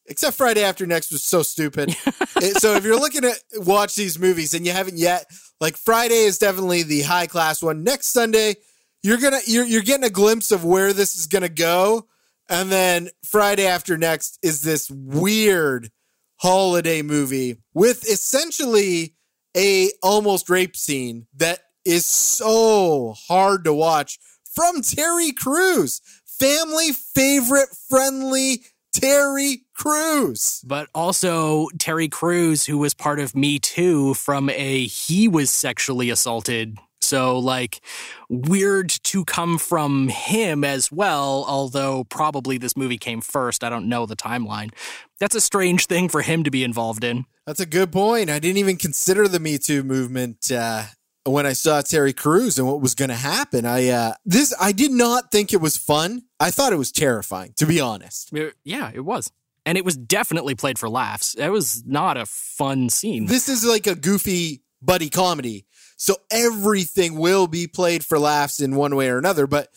Except 0.09 0.37
Friday 0.37 0.63
After 0.63 0.85
Next 0.85 1.11
was 1.11 1.23
so 1.23 1.41
stupid. 1.43 1.95
It- 2.37 2.57
so 2.61 2.75
if 2.75 2.83
you're 2.83 2.99
looking 2.99 3.25
at 3.25 3.41
watch 3.55 3.95
these 3.95 4.19
movies 4.19 4.53
and 4.53 4.63
you 4.65 4.71
haven't 4.71 4.97
yet, 4.97 5.25
like 5.59 5.75
Friday 5.75 6.19
is 6.19 6.37
definitely 6.37 6.83
the 6.83 7.01
high 7.01 7.25
class 7.25 7.63
one. 7.63 7.83
Next 7.83 8.07
Sunday, 8.09 8.55
you're 9.01 9.17
gonna 9.17 9.39
you're 9.47 9.65
you're 9.65 9.81
getting 9.81 10.03
a 10.03 10.09
glimpse 10.11 10.51
of 10.51 10.63
where 10.63 10.93
this 10.93 11.15
is 11.15 11.25
gonna 11.25 11.49
go. 11.49 12.05
And 12.49 12.71
then 12.71 13.09
Friday 13.23 13.67
After 13.67 13.97
Next 13.97 14.39
is 14.41 14.61
this 14.61 14.89
weird 14.89 15.89
holiday 16.37 17.01
movie 17.01 17.57
with 17.73 18.09
essentially 18.09 19.15
a 19.55 19.91
almost 20.03 20.49
rape 20.49 20.77
scene 20.77 21.27
that 21.35 21.59
is 21.83 22.05
so 22.05 23.15
hard 23.27 23.63
to 23.63 23.73
watch 23.73 24.19
from 24.53 24.81
Terry 24.81 25.31
Crews, 25.31 26.01
family 26.25 26.91
favorite 26.91 27.69
friendly 27.89 28.61
Terry 28.93 29.61
Crews. 29.75 30.61
but 30.65 30.89
also 30.95 31.67
Terry 31.77 32.07
Crews, 32.07 32.65
who 32.65 32.77
was 32.77 32.93
part 32.93 33.19
of 33.19 33.35
Me 33.35 33.59
Too 33.59 34.13
from 34.15 34.49
a 34.49 34.85
he 34.85 35.27
was 35.27 35.51
sexually 35.51 36.09
assaulted. 36.09 36.77
So, 37.01 37.39
like, 37.39 37.79
weird 38.29 38.89
to 38.89 39.23
come 39.23 39.57
from 39.57 40.09
him 40.09 40.63
as 40.63 40.91
well, 40.91 41.45
although 41.47 42.03
probably 42.05 42.57
this 42.57 42.75
movie 42.75 42.97
came 42.97 43.21
first. 43.21 43.63
I 43.63 43.69
don't 43.69 43.87
know 43.87 44.05
the 44.05 44.15
timeline. 44.15 44.71
That's 45.19 45.35
a 45.35 45.41
strange 45.41 45.85
thing 45.85 46.09
for 46.09 46.21
him 46.21 46.43
to 46.43 46.51
be 46.51 46.63
involved 46.63 47.03
in. 47.03 47.25
That's 47.45 47.59
a 47.59 47.65
good 47.65 47.91
point. 47.91 48.29
I 48.29 48.39
didn't 48.39 48.57
even 48.57 48.75
consider 48.77 49.27
the 49.27 49.39
Me 49.39 49.57
Too 49.57 49.83
movement 49.83 50.51
uh, 50.51 50.83
when 51.23 51.45
I 51.45 51.53
saw 51.53 51.81
Terry 51.81 52.13
Crews 52.13 52.59
and 52.59 52.67
what 52.67 52.81
was 52.81 52.93
going 52.93 53.09
to 53.09 53.15
happen. 53.15 53.65
I 53.65 53.87
uh, 53.87 54.13
this 54.25 54.53
I 54.59 54.71
did 54.71 54.91
not 54.91 55.31
think 55.31 55.53
it 55.53 55.61
was 55.61 55.77
fun. 55.77 56.23
I 56.39 56.51
thought 56.51 56.73
it 56.73 56.77
was 56.77 56.91
terrifying, 56.91 57.53
to 57.57 57.65
be 57.65 57.79
honest. 57.79 58.33
Yeah, 58.63 58.91
it 58.93 59.05
was. 59.05 59.31
And 59.65 59.77
it 59.77 59.85
was 59.85 59.97
definitely 59.97 60.55
played 60.55 60.79
for 60.79 60.89
laughs. 60.89 61.35
It 61.35 61.49
was 61.49 61.83
not 61.85 62.17
a 62.17 62.25
fun 62.25 62.89
scene. 62.89 63.25
This 63.27 63.49
is 63.49 63.65
like 63.65 63.85
a 63.87 63.95
goofy 63.95 64.61
buddy 64.81 65.09
comedy, 65.09 65.65
so 65.97 66.15
everything 66.31 67.17
will 67.17 67.47
be 67.47 67.67
played 67.67 68.05
for 68.05 68.17
laughs 68.17 68.59
in 68.59 68.75
one 68.75 68.95
way 68.95 69.09
or 69.09 69.17
another. 69.17 69.47
But 69.47 69.69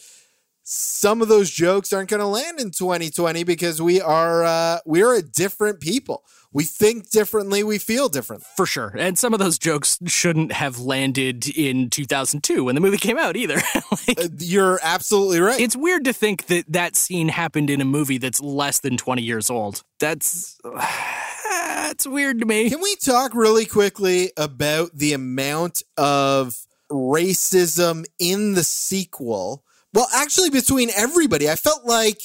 some 0.63 1.23
of 1.23 1.29
those 1.29 1.51
jokes 1.51 1.93
aren't 1.93 2.11
going 2.11 2.21
to 2.21 2.27
land 2.27 2.61
in 2.61 2.71
2020 2.71 3.45
because 3.45 3.81
we 3.83 4.01
are 4.01 4.45
uh, 4.45 4.79
we 4.87 5.03
are 5.03 5.15
a 5.15 5.23
different 5.23 5.81
people. 5.81 6.23
We 6.53 6.65
think 6.65 7.11
differently. 7.11 7.63
We 7.63 7.79
feel 7.79 8.09
different. 8.09 8.43
for 8.43 8.67
sure. 8.67 8.93
And 8.99 9.17
some 9.17 9.33
of 9.33 9.39
those 9.39 9.57
jokes 9.57 10.01
shouldn't 10.07 10.51
have 10.51 10.81
landed 10.81 11.49
in 11.49 11.91
2002 11.91 12.65
when 12.65 12.75
the 12.75 12.81
movie 12.81 12.97
came 12.99 13.19
out 13.19 13.37
either. 13.37 13.55
like, 14.09 14.21
Uh, 14.21 14.29
You're 14.39 14.81
absolutely 14.83 15.41
right. 15.41 15.61
it's 15.61 15.77
weird 15.77 16.05
to 16.07 16.13
think 16.13 16.47
that 16.47 16.65
that 16.73 16.97
scene 16.97 17.29
happened 17.29 17.71
in 17.71 17.81
a 17.81 17.85
movie 17.85 18.19
that's 18.19 18.41
less 18.41 18.81
than 18.81 18.97
20 18.97 19.23
years 19.23 19.49
old. 19.49 19.85
That's 20.01 20.59
that's 21.45 22.07
weird 22.07 22.41
to 22.41 22.47
me. 22.47 22.69
Can 22.69 22.81
we 22.81 22.97
talk 22.97 23.35
really 23.35 23.65
quickly 23.67 24.33
about 24.37 24.91
the 24.93 25.13
amount 25.13 25.83
of 25.97 26.57
racism 26.91 28.05
in 28.19 28.55
the 28.55 28.65
sequel? 28.65 29.65
Well, 29.93 30.09
actually, 30.15 30.51
between 30.51 30.91
everybody, 30.97 31.51
I 31.51 31.57
felt 31.57 31.85
like 31.85 32.21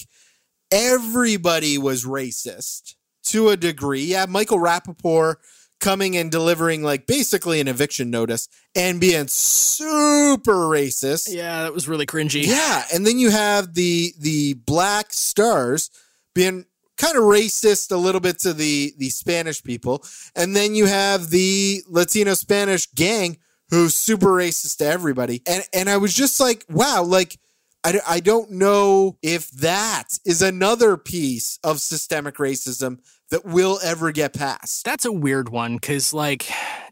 everybody 0.72 1.78
was 1.78 2.06
racist 2.06 2.96
to 3.26 3.50
a 3.50 3.58
degree. 3.58 4.04
Yeah, 4.04 4.26
Michael 4.28 4.60
Rapaport 4.60 5.36
coming 5.80 6.16
and 6.16 6.32
delivering 6.32 6.84
like 6.84 7.06
basically 7.06 7.60
an 7.60 7.68
eviction 7.68 8.10
notice 8.10 8.48
and 8.76 9.00
being 9.00 9.28
super 9.28 10.54
racist. 10.54 11.28
Yeah, 11.32 11.64
that 11.64 11.74
was 11.74 11.88
really 11.88 12.06
cringy. 12.06 12.46
Yeah, 12.46 12.84
and 12.94 13.06
then 13.06 13.20
you 13.20 13.32
have 13.32 13.74
the 13.74 14.14
the 14.20 14.54
black 14.54 15.14
stars 15.14 15.90
being 16.34 16.66
kind 16.98 17.18
of 17.18 17.24
racist 17.24 17.92
a 17.92 17.98
little 17.98 18.22
bit 18.22 18.40
to 18.40 18.54
the 18.54 18.94
the 18.98 19.10
Spanish 19.10 19.64
people, 19.64 20.04
and 20.36 20.56
then 20.56 20.76
you 20.76 20.86
have 20.86 21.30
the 21.30 21.84
Latino 21.90 22.34
Spanish 22.34 22.88
gang 22.94 23.38
who's 23.70 23.96
super 23.96 24.28
racist 24.28 24.78
to 24.78 24.86
everybody. 24.86 25.42
And 25.48 25.64
and 25.74 25.90
I 25.90 25.98
was 25.98 26.14
just 26.14 26.40
like, 26.40 26.66
wow, 26.70 27.04
like 27.04 27.38
I, 27.86 28.00
I 28.08 28.20
don't 28.20 28.50
know 28.50 29.18
if 29.22 29.52
that 29.52 30.18
is 30.26 30.42
another 30.42 30.98
piece 30.98 31.60
of 31.64 31.80
systemic 31.80 32.38
racism 32.38 32.98
that 33.30 33.46
will 33.46 33.80
ever 33.84 34.12
get 34.12 34.34
past. 34.34 34.84
That's 34.84 35.06
a 35.06 35.12
weird 35.12 35.50
one 35.50 35.76
because, 35.76 36.12
like, 36.12 36.50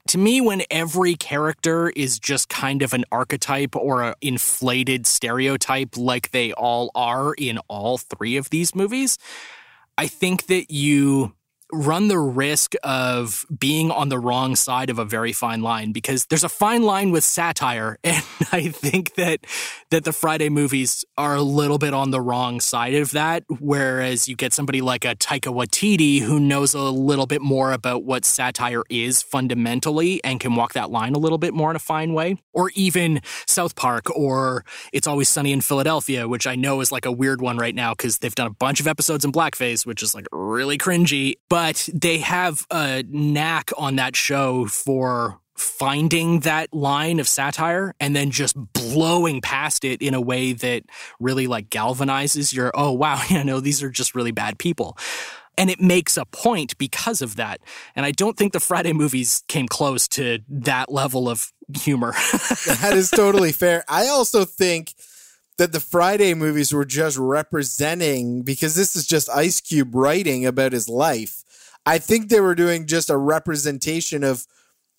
to 0.10 0.20
me, 0.20 0.40
when 0.40 0.62
every 0.70 1.16
character 1.16 1.90
is 1.90 2.20
just 2.20 2.48
kind 2.48 2.84
of 2.84 2.94
an 2.94 3.06
archetype 3.12 3.76
or 3.76 4.04
an 4.04 4.14
inflated 4.22 5.08
stereotype, 5.08 5.98
like 5.98 6.30
they 6.30 6.54
all 6.54 6.92
are 6.94 7.34
in 7.34 7.58
all 7.68 7.98
three 7.98 8.38
of 8.38 8.52
these 8.52 8.76
movies, 8.76 9.18
I 9.98 10.06
think 10.06 10.46
that 10.46 10.70
you 10.70 11.34
run 11.74 12.08
the 12.08 12.20
risk 12.20 12.74
of 12.84 13.46
being 13.58 13.90
on 13.90 14.10
the 14.10 14.20
wrong 14.20 14.56
side 14.56 14.92
of 14.92 15.00
a 15.00 15.06
very 15.06 15.34
fine 15.34 15.62
line 15.62 15.92
because 15.92 16.28
there's 16.28 16.44
a 16.44 16.50
fine 16.50 16.84
line 16.84 17.12
with 17.12 17.24
satire 17.24 17.98
and 18.04 18.24
I 18.52 18.70
think 18.70 19.16
that 19.16 19.46
that 19.90 20.04
the 20.04 20.14
Friday 20.14 20.50
movies 20.50 21.04
are 21.18 21.36
a 21.36 21.42
little 21.42 21.80
bit 21.80 21.94
on 21.94 22.12
the 22.12 22.22
wrong 22.22 22.60
side 22.60 22.94
of 22.94 23.12
that 23.12 23.44
whereas 23.60 24.28
you 24.28 24.36
get 24.36 24.54
somebody 24.54 24.82
like 24.82 25.04
a 25.04 25.16
Taika 25.16 25.54
Waititi 25.54 26.20
who 26.20 26.40
knows 26.40 26.76
a 26.76 26.82
little 26.82 27.26
bit 27.26 27.42
more 27.42 27.72
about 27.72 28.04
what 28.04 28.24
satire 28.24 28.84
is 28.90 29.24
fundamentally 29.24 30.24
and 30.24 30.40
can 30.40 30.56
walk 30.56 30.74
that 30.74 30.92
line 30.92 31.16
a 31.16 31.20
little 31.20 31.40
bit 31.40 31.54
more 31.54 31.72
in 31.72 31.76
a 31.76 31.80
fine 31.80 32.14
way. 32.14 32.38
Or 32.54 32.72
even 32.76 33.22
South 33.48 33.76
Park 33.76 34.16
or 34.16 34.64
It's 34.92 35.08
Always 35.08 35.30
Sunny 35.30 35.52
in 35.52 35.62
Philadelphia 35.62 36.28
which 36.28 36.46
I 36.46 36.56
know 36.56 36.82
is 36.82 36.92
like 36.92 37.06
a 37.06 37.12
weird 37.12 37.42
one 37.42 37.58
right 37.58 37.74
now 37.74 37.96
cuz 37.96 38.20
they've 38.20 38.36
done 38.36 38.48
a 38.48 38.54
bunch 38.54 38.80
of 38.80 38.88
episodes 38.88 39.26
in 39.26 39.32
blackface 39.32 39.86
which 39.86 40.04
is 40.04 40.14
like 40.14 40.28
really 40.32 40.78
cringy. 40.78 41.36
But 41.50 41.63
but 41.64 41.88
they 41.94 42.18
have 42.18 42.68
a 42.72 43.06
knack 43.08 43.72
on 43.78 43.96
that 43.96 44.18
show 44.18 44.66
for 44.66 45.40
finding 45.56 46.42
that 46.42 46.74
line 46.74 47.22
of 47.22 47.28
satire 47.28 47.96
and 48.02 48.14
then 48.14 48.32
just 48.32 48.54
blowing 48.74 49.40
past 49.40 49.86
it 49.86 50.02
in 50.02 50.14
a 50.14 50.20
way 50.20 50.52
that 50.52 50.84
really 51.22 51.48
like 51.48 51.70
galvanizes 51.70 52.54
your 52.54 52.70
oh 52.74 52.92
wow 52.92 53.22
you 53.30 53.42
know 53.46 53.62
these 53.62 53.82
are 53.82 53.90
just 53.90 54.14
really 54.14 54.32
bad 54.32 54.60
people. 54.60 54.98
And 55.58 55.70
it 55.70 55.80
makes 55.80 56.18
a 56.18 56.26
point 56.26 56.78
because 56.78 57.22
of 57.22 57.38
that. 57.38 57.62
And 57.96 58.06
i 58.06 58.12
don't 58.12 58.36
think 58.36 58.52
the 58.52 58.60
friday 58.60 58.92
movies 58.92 59.42
came 59.48 59.70
close 59.70 60.10
to 60.10 60.40
that 60.50 60.92
level 60.92 61.30
of 61.30 61.54
humor. 61.78 62.12
That 62.82 62.94
is 62.94 63.10
totally 63.10 63.54
fair. 63.54 63.86
I 63.88 64.10
also 64.10 64.44
think 64.44 64.94
that 65.58 65.72
the 65.72 65.80
Friday 65.80 66.34
movies 66.34 66.74
were 66.74 66.86
just 66.86 67.18
representing 67.18 68.42
because 68.42 68.76
this 68.76 68.96
is 68.96 69.06
just 69.06 69.30
Ice 69.30 69.62
Cube 69.62 69.94
writing 69.94 70.46
about 70.46 70.72
his 70.72 70.90
life 70.90 71.43
I 71.86 71.98
think 71.98 72.30
they 72.30 72.40
were 72.40 72.56
doing 72.56 72.88
just 72.88 73.10
a 73.10 73.18
representation 73.18 74.24
of 74.24 74.46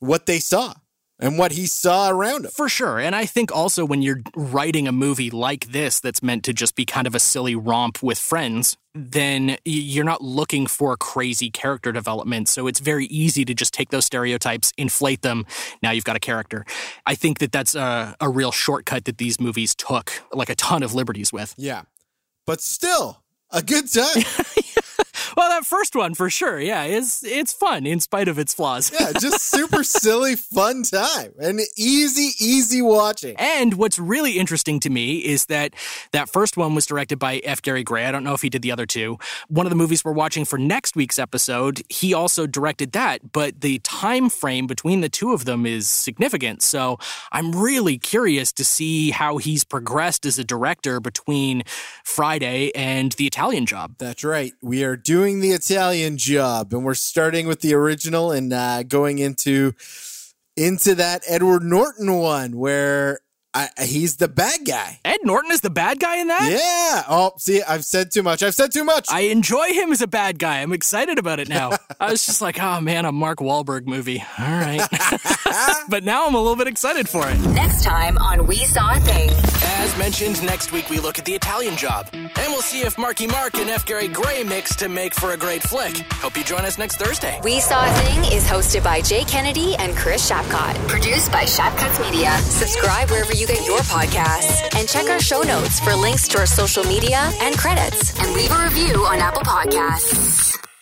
what 0.00 0.26
they 0.26 0.38
saw 0.38 0.74
and 1.18 1.38
what 1.38 1.52
he 1.52 1.66
saw 1.66 2.10
around 2.10 2.44
him. 2.44 2.50
For 2.50 2.68
sure. 2.68 2.98
And 2.98 3.14
I 3.14 3.24
think 3.24 3.54
also 3.54 3.84
when 3.84 4.02
you're 4.02 4.22
writing 4.34 4.88
a 4.88 4.92
movie 4.92 5.30
like 5.30 5.66
this 5.66 6.00
that's 6.00 6.22
meant 6.22 6.44
to 6.44 6.52
just 6.52 6.74
be 6.74 6.84
kind 6.84 7.06
of 7.06 7.14
a 7.14 7.20
silly 7.20 7.54
romp 7.54 8.02
with 8.02 8.18
friends, 8.18 8.76
then 8.94 9.56
you're 9.64 10.04
not 10.04 10.22
looking 10.22 10.66
for 10.66 10.96
crazy 10.96 11.50
character 11.50 11.92
development. 11.92 12.48
So 12.48 12.66
it's 12.66 12.80
very 12.80 13.06
easy 13.06 13.44
to 13.44 13.54
just 13.54 13.72
take 13.72 13.90
those 13.90 14.04
stereotypes, 14.04 14.72
inflate 14.76 15.22
them. 15.22 15.46
Now 15.82 15.92
you've 15.92 16.04
got 16.04 16.16
a 16.16 16.20
character. 16.20 16.64
I 17.06 17.14
think 17.14 17.38
that 17.38 17.52
that's 17.52 17.74
a, 17.74 18.16
a 18.20 18.28
real 18.28 18.52
shortcut 18.52 19.04
that 19.04 19.18
these 19.18 19.40
movies 19.40 19.74
took 19.74 20.12
like 20.32 20.48
a 20.50 20.54
ton 20.54 20.82
of 20.82 20.94
liberties 20.94 21.32
with. 21.32 21.54
Yeah. 21.56 21.82
But 22.46 22.60
still, 22.60 23.22
a 23.50 23.62
good 23.62 23.90
time. 23.90 24.24
well, 25.36 25.48
that 25.50 25.66
first 25.66 25.94
one 25.94 26.14
for 26.14 26.30
sure. 26.30 26.60
Yeah, 26.60 26.84
is 26.84 27.22
it's 27.24 27.52
fun 27.52 27.86
in 27.86 28.00
spite 28.00 28.28
of 28.28 28.38
its 28.38 28.54
flaws. 28.54 28.92
yeah, 28.92 29.12
just 29.18 29.40
super 29.50 29.84
silly, 29.84 30.36
fun 30.36 30.82
time 30.82 31.32
and 31.38 31.60
easy, 31.76 32.30
easy 32.38 32.82
watching. 32.82 33.34
And 33.38 33.74
what's 33.74 33.98
really 33.98 34.38
interesting 34.38 34.80
to 34.80 34.90
me 34.90 35.18
is 35.18 35.46
that 35.46 35.74
that 36.12 36.28
first 36.28 36.56
one 36.56 36.74
was 36.74 36.86
directed 36.86 37.18
by 37.18 37.38
F. 37.38 37.62
Gary 37.62 37.82
Gray. 37.82 38.04
I 38.06 38.12
don't 38.12 38.24
know 38.24 38.34
if 38.34 38.42
he 38.42 38.50
did 38.50 38.62
the 38.62 38.72
other 38.72 38.86
two. 38.86 39.18
One 39.48 39.66
of 39.66 39.70
the 39.70 39.76
movies 39.76 40.04
we're 40.04 40.12
watching 40.12 40.44
for 40.44 40.58
next 40.58 40.96
week's 40.96 41.18
episode, 41.18 41.82
he 41.88 42.14
also 42.14 42.46
directed 42.46 42.92
that, 42.92 43.32
but 43.32 43.60
the 43.60 43.78
time 43.80 44.28
frame 44.28 44.66
between 44.66 45.00
the 45.00 45.08
two 45.08 45.32
of 45.32 45.44
them 45.44 45.66
is 45.66 45.88
significant. 45.88 46.62
So 46.62 46.98
I'm 47.32 47.52
really 47.52 47.98
curious 47.98 48.52
to 48.52 48.64
see 48.64 49.10
how 49.10 49.38
he's 49.38 49.64
progressed 49.64 50.26
as 50.26 50.38
a 50.38 50.44
director 50.44 51.00
between 51.00 51.62
Friday 52.04 52.70
and 52.74 53.12
The 53.12 53.26
Italian 53.26 53.66
Job. 53.66 53.94
That's 53.98 54.24
right. 54.24 54.52
We 54.62 54.84
are 54.84 54.96
doing 54.96 55.23
doing 55.24 55.40
the 55.40 55.52
Italian 55.52 56.18
job, 56.18 56.74
and 56.74 56.84
we're 56.84 56.92
starting 56.92 57.46
with 57.46 57.62
the 57.62 57.72
original 57.72 58.30
and 58.30 58.52
uh, 58.52 58.82
going 58.82 59.18
into 59.18 59.72
into 60.54 60.94
that 60.94 61.22
Edward 61.26 61.62
Norton 61.62 62.12
one 62.12 62.58
where 62.58 63.20
I, 63.54 63.68
he's 63.84 64.16
the 64.16 64.26
bad 64.26 64.60
guy. 64.66 64.98
Ed 65.04 65.18
Norton 65.22 65.52
is 65.52 65.60
the 65.60 65.70
bad 65.70 66.00
guy 66.00 66.16
in 66.16 66.26
that? 66.26 66.50
Yeah. 66.50 67.04
Oh, 67.08 67.32
see, 67.38 67.62
I've 67.62 67.84
said 67.84 68.10
too 68.10 68.22
much. 68.22 68.42
I've 68.42 68.54
said 68.54 68.72
too 68.72 68.82
much. 68.82 69.06
I 69.10 69.20
enjoy 69.20 69.72
him 69.72 69.92
as 69.92 70.02
a 70.02 70.08
bad 70.08 70.40
guy. 70.40 70.60
I'm 70.60 70.72
excited 70.72 71.18
about 71.18 71.38
it 71.38 71.48
now. 71.48 71.70
I 72.00 72.10
was 72.10 72.26
just 72.26 72.42
like, 72.42 72.60
oh 72.60 72.80
man, 72.80 73.04
a 73.04 73.12
Mark 73.12 73.38
Wahlberg 73.38 73.86
movie. 73.86 74.24
All 74.38 74.44
right. 74.46 74.82
but 75.88 76.02
now 76.02 76.26
I'm 76.26 76.34
a 76.34 76.38
little 76.38 76.56
bit 76.56 76.66
excited 76.66 77.08
for 77.08 77.28
it. 77.28 77.38
Next 77.50 77.84
time 77.84 78.18
on 78.18 78.46
We 78.46 78.56
Saw 78.56 78.96
a 78.96 79.00
Thing. 79.00 79.30
As 79.30 79.96
mentioned, 79.98 80.42
next 80.44 80.72
week 80.72 80.90
we 80.90 80.98
look 80.98 81.18
at 81.18 81.24
the 81.24 81.34
Italian 81.34 81.76
job. 81.76 82.08
And 82.12 82.32
we'll 82.48 82.62
see 82.62 82.80
if 82.80 82.98
Marky 82.98 83.26
Mark 83.26 83.54
and 83.56 83.70
F. 83.70 83.86
Gary 83.86 84.08
Gray 84.08 84.42
mix 84.42 84.74
to 84.76 84.88
make 84.88 85.14
for 85.14 85.32
a 85.32 85.36
great 85.36 85.62
flick. 85.62 85.96
Hope 86.14 86.36
you 86.36 86.42
join 86.44 86.64
us 86.64 86.76
next 86.76 86.96
Thursday. 86.96 87.40
We 87.44 87.60
Saw 87.60 87.84
a 87.84 87.94
Thing 88.00 88.32
is 88.32 88.46
hosted 88.46 88.82
by 88.82 89.00
Jay 89.00 89.24
Kennedy 89.24 89.76
and 89.76 89.96
Chris 89.96 90.28
Shapcott. 90.28 90.74
Produced 90.88 91.30
by 91.30 91.44
Shapcott 91.44 92.00
Media. 92.00 92.36
Subscribe 92.38 93.10
wherever 93.10 93.32
you 93.48 93.54
get 93.54 93.66
your 93.66 93.78
podcasts. 93.80 94.62
And 94.78 94.88
check 94.88 95.08
our 95.08 95.20
show 95.20 95.42
notes 95.42 95.80
for 95.80 95.94
links 95.94 96.28
to 96.28 96.38
our 96.38 96.46
social 96.46 96.84
media 96.84 97.30
and 97.40 97.56
credits. 97.56 98.18
And 98.18 98.32
leave 98.32 98.50
a 98.50 98.64
review 98.64 99.04
on 99.04 99.18
Apple 99.18 99.42
Podcasts. 99.42 100.73